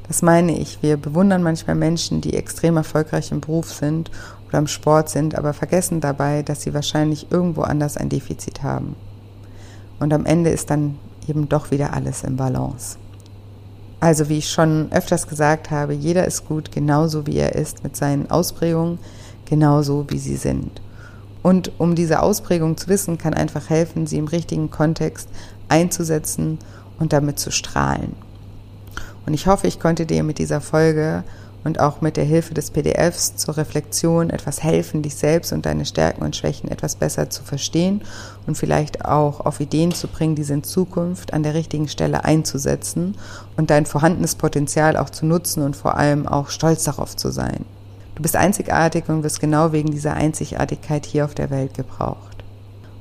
Das 0.09 0.23
meine 0.23 0.57
ich. 0.57 0.81
Wir 0.81 0.97
bewundern 0.97 1.43
manchmal 1.43 1.75
Menschen, 1.75 2.19
die 2.19 2.33
extrem 2.33 2.77
erfolgreich 2.77 3.31
im 3.31 3.41
Beruf 3.41 3.71
sind 3.71 4.09
oder 4.47 4.57
im 4.57 4.65
Sport 4.65 5.07
sind, 5.09 5.35
aber 5.35 5.53
vergessen 5.53 6.01
dabei, 6.01 6.41
dass 6.41 6.63
sie 6.63 6.73
wahrscheinlich 6.73 7.31
irgendwo 7.31 7.61
anders 7.61 7.95
ein 7.95 8.09
Defizit 8.09 8.63
haben. 8.63 8.95
Und 9.99 10.11
am 10.11 10.25
Ende 10.25 10.49
ist 10.49 10.71
dann 10.71 10.97
eben 11.27 11.47
doch 11.47 11.69
wieder 11.69 11.93
alles 11.93 12.23
im 12.23 12.37
Balance. 12.37 12.97
Also 13.99 14.29
wie 14.29 14.39
ich 14.39 14.49
schon 14.49 14.91
öfters 14.91 15.27
gesagt 15.27 15.69
habe, 15.69 15.93
jeder 15.93 16.25
ist 16.25 16.47
gut 16.47 16.71
genauso 16.71 17.27
wie 17.27 17.37
er 17.37 17.53
ist 17.53 17.83
mit 17.83 17.95
seinen 17.95 18.31
Ausprägungen, 18.31 18.97
genauso 19.45 20.05
wie 20.09 20.17
sie 20.17 20.37
sind. 20.37 20.81
Und 21.43 21.73
um 21.77 21.93
diese 21.93 22.23
Ausprägung 22.23 22.77
zu 22.77 22.87
wissen, 22.87 23.19
kann 23.19 23.35
einfach 23.35 23.69
helfen, 23.69 24.07
sie 24.07 24.17
im 24.17 24.27
richtigen 24.27 24.71
Kontext 24.71 25.29
einzusetzen 25.67 26.57
und 26.97 27.13
damit 27.13 27.37
zu 27.37 27.51
strahlen. 27.51 28.28
Und 29.29 29.35
ich 29.35 29.45
hoffe, 29.45 29.67
ich 29.67 29.79
konnte 29.79 30.07
dir 30.07 30.23
mit 30.23 30.39
dieser 30.39 30.59
Folge 30.59 31.23
und 31.63 31.79
auch 31.79 32.01
mit 32.01 32.17
der 32.17 32.23
Hilfe 32.23 32.55
des 32.55 32.71
PDFs 32.71 33.35
zur 33.35 33.57
Reflexion 33.57 34.31
etwas 34.31 34.63
helfen, 34.63 35.03
dich 35.03 35.13
selbst 35.13 35.53
und 35.53 35.67
deine 35.67 35.85
Stärken 35.85 36.23
und 36.23 36.35
Schwächen 36.35 36.71
etwas 36.71 36.95
besser 36.95 37.29
zu 37.29 37.43
verstehen 37.43 38.01
und 38.47 38.57
vielleicht 38.57 39.05
auch 39.05 39.41
auf 39.45 39.59
Ideen 39.59 39.91
zu 39.91 40.07
bringen, 40.07 40.33
diese 40.33 40.55
in 40.55 40.63
Zukunft 40.63 41.31
an 41.31 41.43
der 41.43 41.53
richtigen 41.53 41.87
Stelle 41.87 42.25
einzusetzen 42.25 43.17
und 43.55 43.69
dein 43.69 43.85
vorhandenes 43.85 44.33
Potenzial 44.33 44.97
auch 44.97 45.11
zu 45.11 45.27
nutzen 45.27 45.61
und 45.61 45.75
vor 45.75 45.95
allem 45.95 46.27
auch 46.27 46.49
stolz 46.49 46.85
darauf 46.85 47.15
zu 47.15 47.29
sein. 47.29 47.65
Du 48.15 48.23
bist 48.23 48.35
einzigartig 48.35 49.09
und 49.09 49.21
wirst 49.21 49.41
genau 49.41 49.71
wegen 49.71 49.91
dieser 49.91 50.15
Einzigartigkeit 50.15 51.05
hier 51.05 51.25
auf 51.25 51.35
der 51.35 51.51
Welt 51.51 51.75
gebraucht. 51.75 52.43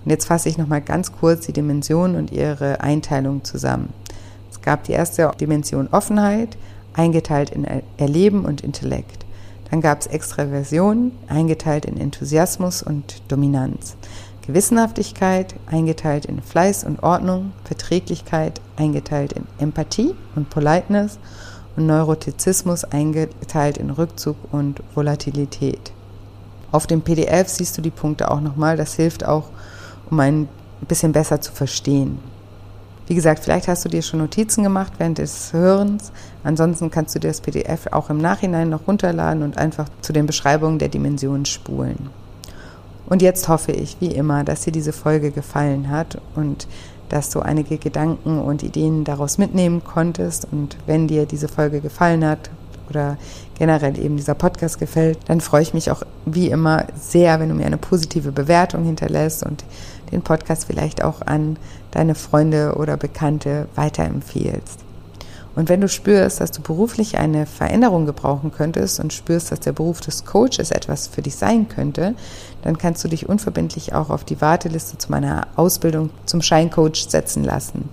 Und 0.04 0.10
jetzt 0.10 0.26
fasse 0.26 0.50
ich 0.50 0.58
nochmal 0.58 0.82
ganz 0.82 1.10
kurz 1.10 1.46
die 1.46 1.54
Dimensionen 1.54 2.16
und 2.16 2.32
ihre 2.32 2.82
Einteilung 2.82 3.44
zusammen. 3.44 3.94
Gab 4.68 4.84
die 4.84 4.92
erste 4.92 5.30
Dimension 5.40 5.88
Offenheit, 5.92 6.58
eingeteilt 6.92 7.48
in 7.48 7.66
Erleben 7.96 8.44
und 8.44 8.60
Intellekt. 8.60 9.24
Dann 9.70 9.80
gab 9.80 10.02
es 10.02 10.06
Extraversion, 10.06 11.12
eingeteilt 11.26 11.86
in 11.86 11.98
Enthusiasmus 11.98 12.82
und 12.82 13.22
Dominanz. 13.28 13.96
Gewissenhaftigkeit, 14.46 15.54
eingeteilt 15.64 16.26
in 16.26 16.42
Fleiß 16.42 16.84
und 16.84 17.02
Ordnung. 17.02 17.52
Verträglichkeit, 17.64 18.60
eingeteilt 18.76 19.32
in 19.32 19.46
Empathie 19.58 20.14
und 20.36 20.50
Politeness 20.50 21.18
und 21.76 21.86
Neurotizismus 21.86 22.84
eingeteilt 22.84 23.78
in 23.78 23.88
Rückzug 23.88 24.36
und 24.52 24.82
Volatilität. 24.94 25.92
Auf 26.72 26.86
dem 26.86 27.00
PDF 27.00 27.48
siehst 27.48 27.78
du 27.78 27.80
die 27.80 27.88
Punkte 27.88 28.30
auch 28.30 28.42
nochmal. 28.42 28.76
Das 28.76 28.92
hilft 28.92 29.24
auch, 29.24 29.48
um 30.10 30.20
ein 30.20 30.46
bisschen 30.86 31.12
besser 31.12 31.40
zu 31.40 31.52
verstehen. 31.52 32.18
Wie 33.08 33.14
gesagt, 33.14 33.42
vielleicht 33.42 33.68
hast 33.68 33.86
du 33.86 33.88
dir 33.88 34.02
schon 34.02 34.20
Notizen 34.20 34.62
gemacht 34.62 34.92
während 34.98 35.16
des 35.16 35.54
Hörens. 35.54 36.12
Ansonsten 36.44 36.90
kannst 36.90 37.14
du 37.14 37.18
dir 37.18 37.28
das 37.28 37.40
PDF 37.40 37.86
auch 37.90 38.10
im 38.10 38.18
Nachhinein 38.18 38.68
noch 38.68 38.86
runterladen 38.86 39.42
und 39.42 39.56
einfach 39.56 39.88
zu 40.02 40.12
den 40.12 40.26
Beschreibungen 40.26 40.78
der 40.78 40.88
Dimensionen 40.88 41.46
spulen. 41.46 42.10
Und 43.06 43.22
jetzt 43.22 43.48
hoffe 43.48 43.72
ich, 43.72 43.96
wie 44.00 44.08
immer, 44.08 44.44
dass 44.44 44.60
dir 44.60 44.72
diese 44.72 44.92
Folge 44.92 45.30
gefallen 45.30 45.88
hat 45.88 46.20
und 46.36 46.68
dass 47.08 47.30
du 47.30 47.40
einige 47.40 47.78
Gedanken 47.78 48.38
und 48.38 48.62
Ideen 48.62 49.04
daraus 49.04 49.38
mitnehmen 49.38 49.82
konntest. 49.82 50.46
Und 50.52 50.76
wenn 50.84 51.08
dir 51.08 51.24
diese 51.24 51.48
Folge 51.48 51.80
gefallen 51.80 52.26
hat 52.26 52.50
oder 52.90 53.16
generell 53.58 53.98
eben 53.98 54.18
dieser 54.18 54.34
Podcast 54.34 54.78
gefällt, 54.78 55.18
dann 55.28 55.40
freue 55.40 55.62
ich 55.62 55.72
mich 55.72 55.90
auch 55.90 56.02
wie 56.26 56.48
immer 56.48 56.84
sehr, 56.94 57.40
wenn 57.40 57.48
du 57.48 57.54
mir 57.54 57.64
eine 57.64 57.78
positive 57.78 58.32
Bewertung 58.32 58.84
hinterlässt 58.84 59.42
und 59.42 59.64
den 60.12 60.20
Podcast 60.20 60.66
vielleicht 60.66 61.02
auch 61.02 61.22
an 61.22 61.56
deine 61.90 62.14
Freunde 62.14 62.74
oder 62.76 62.96
Bekannte 62.96 63.68
weiterempfiehlst. 63.74 64.80
Und 65.58 65.68
wenn 65.68 65.80
du 65.80 65.88
spürst, 65.88 66.40
dass 66.40 66.52
du 66.52 66.62
beruflich 66.62 67.18
eine 67.18 67.44
Veränderung 67.44 68.06
gebrauchen 68.06 68.52
könntest 68.52 69.00
und 69.00 69.12
spürst, 69.12 69.50
dass 69.50 69.58
der 69.58 69.72
Beruf 69.72 70.00
des 70.00 70.24
Coaches 70.24 70.70
etwas 70.70 71.08
für 71.08 71.20
dich 71.20 71.34
sein 71.34 71.68
könnte, 71.68 72.14
dann 72.62 72.78
kannst 72.78 73.02
du 73.02 73.08
dich 73.08 73.28
unverbindlich 73.28 73.92
auch 73.92 74.10
auf 74.10 74.22
die 74.22 74.40
Warteliste 74.40 74.98
zu 74.98 75.10
meiner 75.10 75.48
Ausbildung 75.56 76.10
zum 76.26 76.42
Scheincoach 76.42 77.08
setzen 77.08 77.42
lassen. 77.42 77.88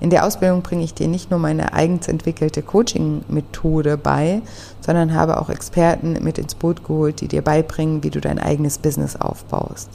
In 0.00 0.10
der 0.10 0.24
Ausbildung 0.24 0.62
bringe 0.62 0.82
ich 0.82 0.94
dir 0.94 1.08
nicht 1.08 1.30
nur 1.30 1.38
meine 1.40 1.72
eigens 1.72 2.08
entwickelte 2.08 2.62
Coaching-Methode 2.62 3.96
bei, 3.96 4.42
sondern 4.80 5.14
habe 5.14 5.40
auch 5.40 5.50
Experten 5.50 6.16
mit 6.20 6.38
ins 6.38 6.54
Boot 6.54 6.84
geholt, 6.84 7.20
die 7.20 7.28
dir 7.28 7.42
beibringen, 7.42 8.02
wie 8.02 8.10
du 8.10 8.20
dein 8.20 8.38
eigenes 8.38 8.78
Business 8.78 9.16
aufbaust. 9.16 9.88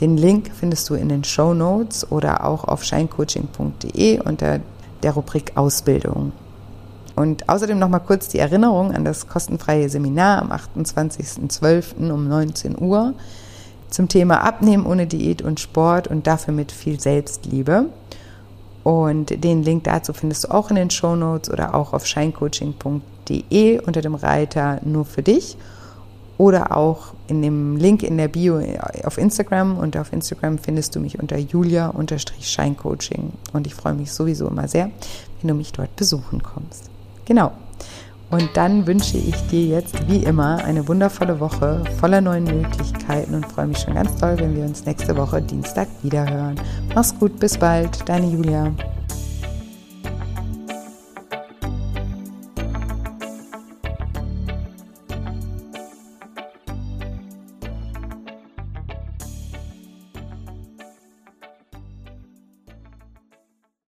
Den 0.00 0.16
Link 0.16 0.50
findest 0.52 0.90
du 0.90 0.94
in 0.94 1.08
den 1.08 1.24
Show 1.24 1.54
Notes 1.54 2.10
oder 2.10 2.44
auch 2.44 2.64
auf 2.64 2.84
scheincoaching.de 2.84 4.20
unter 4.20 4.60
der 5.02 5.12
Rubrik 5.12 5.52
Ausbildung. 5.56 6.32
Und 7.16 7.48
außerdem 7.48 7.78
nochmal 7.78 8.00
kurz 8.00 8.28
die 8.28 8.40
Erinnerung 8.40 8.92
an 8.92 9.04
das 9.04 9.28
kostenfreie 9.28 9.88
Seminar 9.88 10.42
am 10.42 10.50
28.12. 10.50 12.10
um 12.10 12.28
19 12.28 12.80
Uhr 12.80 13.14
zum 13.88 14.08
Thema 14.08 14.42
Abnehmen 14.42 14.86
ohne 14.86 15.06
Diät 15.06 15.42
und 15.42 15.60
Sport 15.60 16.08
und 16.08 16.26
dafür 16.26 16.52
mit 16.52 16.72
viel 16.72 16.98
Selbstliebe. 16.98 17.86
Und 18.82 19.44
den 19.44 19.62
Link 19.62 19.84
dazu 19.84 20.12
findest 20.12 20.44
du 20.44 20.48
auch 20.50 20.70
in 20.70 20.76
den 20.76 20.90
Show 20.90 21.14
Notes 21.14 21.50
oder 21.50 21.74
auch 21.74 21.92
auf 21.92 22.04
scheincoaching.de 22.06 23.80
unter 23.80 24.02
dem 24.02 24.16
Reiter 24.16 24.80
nur 24.84 25.04
für 25.04 25.22
dich 25.22 25.56
oder 26.38 26.76
auch 26.76 27.14
in 27.28 27.42
dem 27.42 27.76
Link 27.76 28.02
in 28.02 28.16
der 28.16 28.28
Bio 28.28 28.60
auf 29.04 29.18
Instagram. 29.18 29.78
Und 29.78 29.96
auf 29.96 30.12
Instagram 30.12 30.58
findest 30.58 30.94
du 30.94 31.00
mich 31.00 31.18
unter 31.18 31.38
julia-scheincoaching. 31.38 33.32
Und 33.52 33.66
ich 33.66 33.74
freue 33.74 33.94
mich 33.94 34.12
sowieso 34.12 34.48
immer 34.48 34.68
sehr, 34.68 34.90
wenn 35.40 35.48
du 35.48 35.54
mich 35.54 35.72
dort 35.72 35.94
besuchen 35.96 36.42
kommst. 36.42 36.90
Genau. 37.24 37.52
Und 38.30 38.50
dann 38.54 38.86
wünsche 38.86 39.16
ich 39.16 39.36
dir 39.48 39.64
jetzt 39.66 40.08
wie 40.08 40.24
immer 40.24 40.56
eine 40.64 40.88
wundervolle 40.88 41.38
Woche 41.38 41.84
voller 42.00 42.20
neuen 42.20 42.44
Möglichkeiten 42.44 43.34
und 43.34 43.46
freue 43.46 43.68
mich 43.68 43.78
schon 43.78 43.94
ganz 43.94 44.16
toll, 44.16 44.36
wenn 44.38 44.56
wir 44.56 44.64
uns 44.64 44.84
nächste 44.84 45.16
Woche 45.16 45.40
Dienstag 45.40 45.86
wiederhören. 46.02 46.56
Mach's 46.94 47.16
gut, 47.16 47.38
bis 47.38 47.56
bald, 47.56 48.08
deine 48.08 48.26
Julia. 48.26 48.72